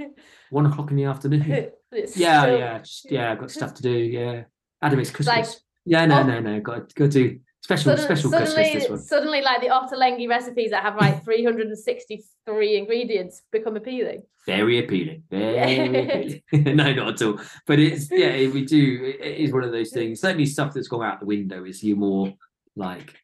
one 0.49 0.65
o'clock 0.65 0.89
in 0.91 0.97
the 0.97 1.03
afternoon. 1.05 1.69
It's 1.91 2.17
yeah, 2.17 2.41
still- 2.41 2.57
yeah, 2.57 2.77
just, 2.79 3.11
yeah. 3.11 3.31
I've 3.31 3.39
got 3.39 3.51
stuff 3.51 3.73
to 3.75 3.81
do. 3.83 3.91
Yeah, 3.91 4.43
Adam, 4.81 4.99
it's 4.99 5.11
Christmas. 5.11 5.35
like- 5.49 5.57
yeah, 5.85 6.05
no, 6.05 6.19
Oh. 6.21 6.23
no, 6.23 6.39
no. 6.39 6.59
Got 6.61 6.93
got 6.95 7.05
to 7.05 7.09
do 7.09 7.39
special 7.63 7.91
Sudden- 7.91 8.05
special 8.05 8.31
suddenly, 8.31 8.53
Christmas. 8.55 8.83
This 8.83 8.89
one. 8.89 8.99
suddenly, 8.99 9.41
like 9.41 9.61
the 9.61 9.67
Ottolenghi 9.67 10.27
recipes 10.29 10.71
that 10.71 10.83
have 10.83 10.95
like 10.99 11.23
363 11.23 12.77
ingredients 12.77 13.41
become 13.51 13.75
appealing. 13.75 14.23
Very 14.45 14.79
appealing. 14.83 15.23
Very 15.29 16.39
appealing. 16.51 16.75
no, 16.75 16.93
not 16.93 17.21
at 17.21 17.21
all. 17.27 17.39
But 17.67 17.79
it's 17.79 18.09
yeah, 18.11 18.47
we 18.49 18.65
do. 18.65 19.05
It 19.19 19.25
it 19.25 19.37
is 19.37 19.51
one 19.53 19.63
of 19.63 19.71
those 19.71 19.91
things. 19.91 20.21
Certainly, 20.21 20.47
stuff 20.47 20.73
that's 20.73 20.87
gone 20.87 21.03
out 21.05 21.19
the 21.19 21.25
window 21.27 21.63
is 21.65 21.83
you 21.83 21.95
more 21.95 22.33
like 22.75 23.15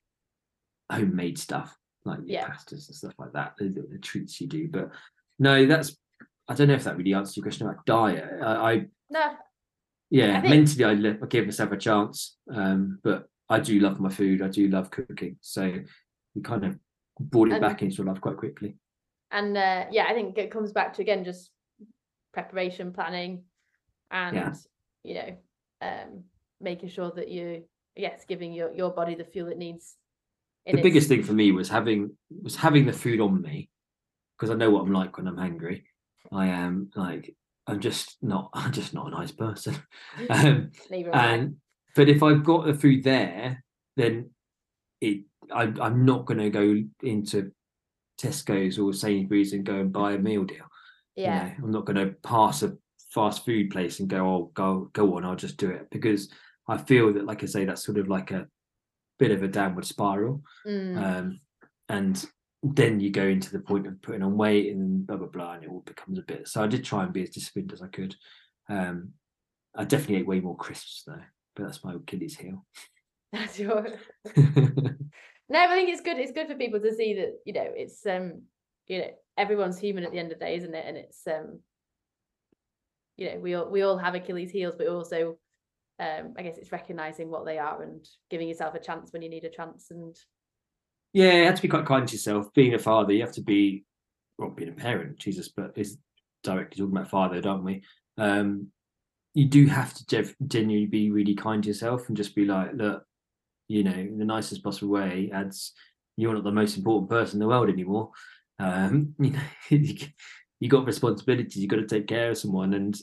homemade 0.92 1.38
stuff, 1.38 1.77
like 2.08 2.20
your 2.20 2.40
Yeah. 2.42 2.48
pastas 2.50 2.88
and 2.88 2.96
stuff 2.96 3.14
like 3.20 3.34
that. 3.34 3.54
The, 3.58 3.70
the- 3.70 3.98
treats 4.00 4.40
you 4.42 4.48
do. 4.48 4.68
But 4.68 4.92
no, 5.40 5.66
that's. 5.66 5.96
I 6.48 6.54
don't 6.54 6.68
know 6.70 6.76
if 6.76 6.86
that 6.86 6.98
really 6.98 7.14
answers 7.14 7.36
your 7.38 7.44
question 7.44 7.68
about 7.68 7.86
diet. 7.86 8.24
I, 8.42 8.72
I 8.72 8.86
No, 9.10 9.34
yeah, 10.10 10.38
I 10.38 10.42
think- 10.42 10.56
mentally 10.56 10.84
I, 10.86 10.94
li- 10.94 11.18
I 11.22 11.26
give 11.28 11.46
myself 11.46 11.72
a 11.74 11.78
chance. 11.78 12.38
Um, 12.54 13.00
but 13.04 13.28
I 13.50 13.60
do 13.60 13.80
love 13.80 14.00
my 14.00 14.10
food. 14.10 14.42
I 14.42 14.48
do 14.48 14.68
love 14.70 14.90
cooking. 14.90 15.38
So 15.42 15.74
we 16.36 16.42
kind 16.42 16.64
of 16.66 16.80
brought 17.20 17.50
it 17.50 17.54
And- 17.56 17.62
back 17.62 17.82
into 17.82 18.04
life 18.04 18.22
quite 18.22 18.38
quickly. 18.38 18.78
and 19.32 19.58
uh, 19.58 19.86
yeah, 19.92 20.06
I 20.10 20.14
think 20.14 20.38
it 20.38 20.52
comes 20.52 20.72
back 20.72 20.94
to 20.94 21.02
again 21.02 21.24
just 21.26 21.52
preparation, 22.34 22.94
planning, 22.94 23.44
and 24.12 24.56
you 25.04 25.16
know, 25.16 25.38
um, 25.82 26.24
making 26.62 26.90
sure 26.90 27.12
that 27.12 27.28
you 27.30 27.64
yes, 27.96 28.24
giving 28.28 28.54
your 28.54 28.72
your 28.74 28.92
body 28.92 29.16
the 29.16 29.26
fuel 29.26 29.50
it 29.50 29.58
needs. 29.58 29.96
The 30.76 30.82
biggest 30.82 31.08
thing 31.08 31.24
for 31.24 31.34
me 31.34 31.52
was 31.52 31.70
having 31.70 32.16
was 32.44 32.56
having 32.56 32.86
the 32.86 32.94
food 32.94 33.22
on 33.22 33.42
me 33.42 33.70
because 34.38 34.52
I 34.52 34.56
know 34.56 34.70
what 34.70 34.82
I'm 34.82 34.94
like 34.94 35.18
when 35.18 35.28
I'm 35.28 35.38
hungry. 35.38 35.86
I 36.32 36.48
am 36.48 36.90
like 36.96 37.36
I'm 37.66 37.80
just 37.80 38.18
not 38.22 38.50
I'm 38.54 38.72
just 38.72 38.94
not 38.94 39.08
a 39.08 39.12
nice 39.12 39.32
person. 39.32 39.76
um, 40.30 40.72
am 40.92 41.14
and 41.14 41.56
but 41.96 42.10
if 42.10 42.22
I've 42.22 42.44
got 42.44 42.66
the 42.66 42.74
food 42.74 43.04
there, 43.04 43.64
then 43.96 44.32
it 45.02 45.24
I, 45.52 45.74
I'm 45.82 46.06
not 46.06 46.26
going 46.26 46.40
to 46.40 46.50
go 46.50 46.84
into 47.02 47.52
Tesco's 48.22 48.78
or 48.80 48.94
Sainsbury's 48.94 49.54
and 49.54 49.66
go 49.66 49.76
and 49.76 49.94
buy 49.94 50.14
a 50.14 50.18
meal 50.18 50.44
deal. 50.44 50.66
you 51.16 51.24
yeah, 51.24 51.46
know. 51.46 51.54
I'm 51.64 51.72
not 51.72 51.86
going 51.86 51.98
to 51.98 52.16
pass 52.24 52.64
a 52.64 52.76
fast 53.12 53.46
food 53.46 53.70
place 53.70 54.00
and 54.00 54.10
go, 54.10 54.28
oh, 54.28 54.52
go, 54.54 54.90
go 54.94 55.16
on, 55.16 55.26
I'll 55.26 55.36
just 55.36 55.58
do 55.58 55.70
it 55.70 55.88
because 55.90 56.30
I 56.68 56.78
feel 56.78 57.14
that, 57.14 57.26
like 57.26 57.44
I 57.44 57.46
say, 57.46 57.66
that's 57.66 57.86
sort 57.86 57.98
of 57.98 58.10
like 58.10 58.32
a 58.32 58.48
bit 59.20 59.32
of 59.32 59.44
a 59.44 59.48
downward 59.48 59.86
spiral, 59.86 60.44
Mm, 60.66 60.98
um, 60.98 61.40
and 61.90 62.26
then 62.64 63.00
you 63.00 63.12
go 63.12 63.24
into 63.24 63.52
the 63.52 63.60
point 63.60 63.88
of 63.88 64.02
putting 64.02 64.24
on 64.24 64.36
weight 64.38 64.74
and 64.74 65.06
blah 65.06 65.18
blah 65.18 65.28
blah, 65.28 65.54
and 65.54 65.64
it 65.64 65.70
all 65.70 65.84
becomes 65.86 66.18
a 66.18 66.24
bit. 66.24 66.48
So 66.48 66.64
I 66.64 66.68
did 66.68 66.84
try 66.84 67.04
and 67.04 67.14
be 67.14 67.24
as 67.24 67.30
disciplined 67.30 67.72
as 67.74 67.82
I 67.82 67.88
could. 67.88 68.16
Um, 68.70 69.14
I 69.76 69.84
definitely 69.84 70.18
ate 70.18 70.28
way 70.28 70.40
more 70.40 70.58
crisps 70.58 71.04
though, 71.06 71.22
but 71.56 71.64
that's 71.66 71.84
my 71.84 71.94
Achilles 71.94 72.36
heel. 72.38 72.66
that's 73.34 73.60
your. 73.60 73.88
No, 75.50 75.64
I 75.64 75.68
think 75.70 75.90
it's 75.90 76.02
good. 76.02 76.18
It's 76.18 76.34
good 76.34 76.48
for 76.48 76.56
people 76.56 76.82
to 76.82 76.94
see 76.94 77.14
that 77.16 77.40
you 77.46 77.54
know 77.54 77.68
it's 77.74 78.06
um 78.06 78.42
you 78.88 79.00
know 79.00 79.08
everyone's 79.38 79.80
human 79.80 80.04
at 80.04 80.12
the 80.12 80.20
end 80.20 80.32
of 80.32 80.40
the 80.40 80.46
day, 80.46 80.56
isn't 80.58 80.76
it? 80.76 80.86
And 80.86 80.98
it's 80.98 81.26
um 81.26 81.60
you 83.16 83.30
know 83.30 83.40
we 83.40 83.54
all 83.54 83.70
we 83.70 83.82
all 83.82 83.98
have 83.98 84.16
Achilles 84.16 84.52
heels, 84.52 84.76
but 84.78 84.88
also 84.88 85.38
um 86.00 86.34
I 86.38 86.44
guess 86.44 86.58
it's 86.58 86.72
recognizing 86.72 87.30
what 87.30 87.46
they 87.46 87.58
are 87.58 87.82
and 87.82 88.08
giving 88.30 88.48
yourself 88.48 88.76
a 88.76 88.80
chance 88.80 89.12
when 89.12 89.22
you 89.22 89.30
need 89.30 89.46
a 89.46 89.50
chance. 89.50 89.88
And 89.90 90.16
Yeah, 91.14 91.34
you 91.34 91.46
have 91.46 91.56
to 91.56 91.62
be 91.62 91.68
quite 91.68 91.86
kind 91.86 92.08
to 92.08 92.14
yourself. 92.14 92.54
Being 92.54 92.74
a 92.74 92.80
father, 92.80 93.14
you 93.14 93.22
have 93.22 93.34
to 93.34 93.42
be, 93.42 93.86
well, 94.38 94.50
being 94.50 94.70
a 94.70 94.74
parent, 94.74 95.18
Jesus, 95.20 95.50
but 95.50 95.72
is 95.76 95.98
directly 96.44 96.78
talking 96.78 96.96
about 96.96 97.10
father, 97.10 97.42
don't 97.42 97.64
we? 97.64 97.84
Um, 98.18 98.68
you 99.34 99.46
do 99.46 99.68
have 99.68 99.94
to 99.94 100.34
genuinely 100.48 100.88
be 100.88 101.12
really 101.12 101.36
kind 101.36 101.62
to 101.64 101.68
yourself 101.68 102.08
and 102.08 102.18
just 102.18 102.36
be 102.36 102.46
like, 102.46 102.72
look, 102.74 103.04
you 103.68 103.84
know, 103.84 103.92
in 103.92 104.18
the 104.18 104.26
nicest 104.26 104.64
possible 104.64 104.94
way, 104.94 105.30
Ads 105.34 105.74
you're 106.18 106.34
not 106.34 106.44
the 106.44 106.52
most 106.52 106.76
important 106.76 107.10
person 107.10 107.36
in 107.36 107.40
the 107.42 107.48
world 107.48 107.70
anymore. 107.70 108.10
Um, 108.60 109.14
you 109.20 109.32
know, 109.32 109.40
you, 109.70 109.96
you 110.60 110.70
got 110.70 110.86
responsibilities, 110.86 111.58
you've 111.58 111.70
got 111.70 111.78
to 111.78 111.88
take 111.88 112.08
care 112.08 112.32
of 112.32 112.38
someone, 112.38 112.74
and 112.74 113.00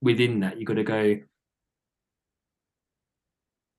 within 0.00 0.40
that, 0.40 0.58
you've 0.58 0.68
got 0.68 0.74
to 0.74 0.84
go. 0.84 1.16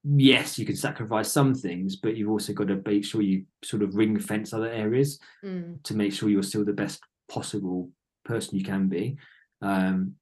Yes, 0.03 0.57
you 0.57 0.65
can 0.65 0.77
sacrifice 0.77 1.31
some 1.31 1.53
things, 1.53 1.97
but 1.97 2.15
you've 2.15 2.29
also 2.29 2.53
got 2.53 2.67
to 2.67 2.81
make 2.85 3.03
sure 3.03 3.21
you 3.21 3.43
sort 3.63 3.83
of 3.83 3.95
ring 3.95 4.17
fence 4.19 4.53
other 4.53 4.69
areas 4.69 5.19
mm, 5.43 5.81
to 5.83 5.93
make 5.93 6.13
sure 6.13 6.29
you're 6.29 6.41
still 6.43 6.63
the 6.63 6.71
best 6.71 7.01
possible 7.29 7.89
person 8.23 8.57
you 8.57 8.63
can 8.63 8.87
be. 8.87 9.17
Um, 9.61 10.15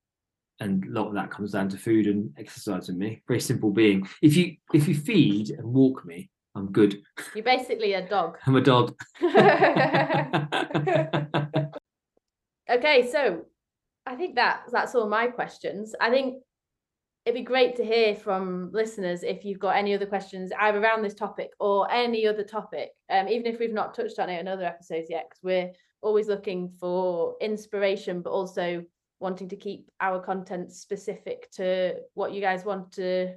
and 0.59 0.83
a 0.85 0.89
lot 0.89 1.07
of 1.07 1.13
that 1.13 1.29
comes 1.29 1.51
down 1.51 1.69
to 1.69 1.77
food 1.77 2.07
and 2.07 2.31
exercise 2.37 2.87
with 2.87 2.97
me. 2.97 3.21
Very 3.27 3.39
simple 3.39 3.69
being. 3.69 4.07
If 4.23 4.35
you 4.35 4.57
if 4.73 4.87
you 4.87 4.95
feed 4.95 5.51
and 5.51 5.71
walk 5.71 6.03
me, 6.05 6.31
I'm 6.55 6.71
good. 6.71 6.99
you're 7.35 7.43
basically 7.43 7.93
a 7.93 8.07
dog. 8.07 8.39
I'm 8.47 8.55
a 8.55 8.61
dog. 8.61 8.95
okay, 12.69 13.09
so 13.11 13.45
I 14.07 14.15
think 14.15 14.35
that 14.35 14.61
that's 14.71 14.95
all 14.95 15.07
my 15.07 15.27
questions. 15.27 15.93
I 16.01 16.09
think 16.09 16.41
it'd 17.27 17.35
be 17.35 17.41
great 17.43 17.75
to 17.75 17.83
hear 17.83 18.15
from 18.15 18.71
listeners 18.71 19.21
if 19.21 19.43
you've 19.43 19.59
got 19.59 19.75
any 19.75 19.93
other 19.93 20.05
questions 20.05 20.49
either 20.61 20.81
around 20.81 21.01
this 21.01 21.13
topic 21.13 21.51
or 21.59 21.91
any 21.91 22.25
other 22.25 22.41
topic, 22.41 22.91
um, 23.09 23.27
even 23.27 23.45
if 23.45 23.59
we've 23.59 23.73
not 23.73 23.93
touched 23.93 24.17
on 24.17 24.29
it 24.29 24.39
in 24.39 24.47
other 24.47 24.63
episodes 24.63 25.07
yet, 25.09 25.25
because 25.27 25.43
we're 25.43 25.69
always 26.01 26.29
looking 26.29 26.69
for 26.79 27.35
inspiration, 27.41 28.21
but 28.21 28.29
also 28.29 28.81
wanting 29.19 29.49
to 29.49 29.57
keep 29.57 29.91
our 29.99 30.21
content 30.21 30.71
specific 30.71 31.51
to 31.51 31.95
what 32.13 32.31
you 32.31 32.39
guys 32.39 32.63
want 32.63 32.93
to 32.93 33.33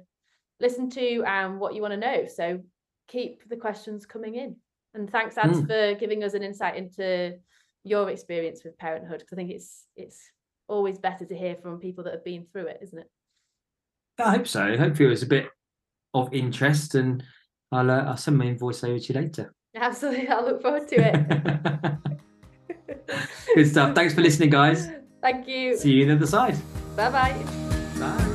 listen 0.61 0.89
to 0.91 1.21
and 1.27 1.59
what 1.59 1.75
you 1.75 1.81
want 1.81 1.91
to 1.91 1.97
know. 1.97 2.25
So 2.33 2.61
keep 3.09 3.49
the 3.49 3.57
questions 3.57 4.05
coming 4.05 4.35
in. 4.35 4.55
And 4.93 5.09
thanks, 5.11 5.37
Ads, 5.37 5.63
Mm. 5.63 5.67
for 5.67 5.99
giving 5.99 6.23
us 6.23 6.33
an 6.33 6.43
insight 6.43 6.77
into 6.77 7.37
your 7.83 8.09
experience 8.09 8.63
with 8.63 8.77
parenthood 8.77 9.19
because 9.19 9.33
I 9.33 9.35
think 9.41 9.51
it's 9.51 9.85
it's 9.97 10.31
always 10.69 10.97
better 10.97 11.25
to 11.25 11.35
hear 11.35 11.57
from 11.57 11.77
people 11.79 12.05
that 12.05 12.13
have 12.13 12.23
been 12.23 12.45
through 12.45 12.67
it, 12.67 12.79
isn't 12.81 12.99
it? 12.99 13.09
I 14.23 14.31
hope 14.31 14.47
so. 14.47 14.77
Hopefully, 14.77 15.07
it 15.07 15.09
was 15.09 15.23
a 15.23 15.27
bit 15.27 15.49
of 16.13 16.33
interest, 16.33 16.95
and 16.95 17.23
I'll 17.71 17.89
uh, 17.89 18.03
I'll 18.03 18.17
send 18.17 18.37
my 18.37 18.45
invoice 18.45 18.83
over 18.83 18.99
to 18.99 19.13
you 19.13 19.19
later. 19.19 19.53
Absolutely, 19.75 20.27
I 20.27 20.41
look 20.41 20.61
forward 20.61 20.87
to 20.89 20.95
it. 20.97 21.97
Good 23.55 23.67
stuff. 23.69 23.95
Thanks 23.95 24.13
for 24.13 24.21
listening, 24.21 24.49
guys. 24.49 24.89
Thank 25.21 25.47
you. 25.47 25.77
See 25.77 25.91
you 25.91 26.03
on 26.03 26.09
the 26.09 26.15
other 26.15 26.27
side. 26.27 26.57
Bye 26.95 27.09
bye 27.09 27.45
bye. 27.99 28.30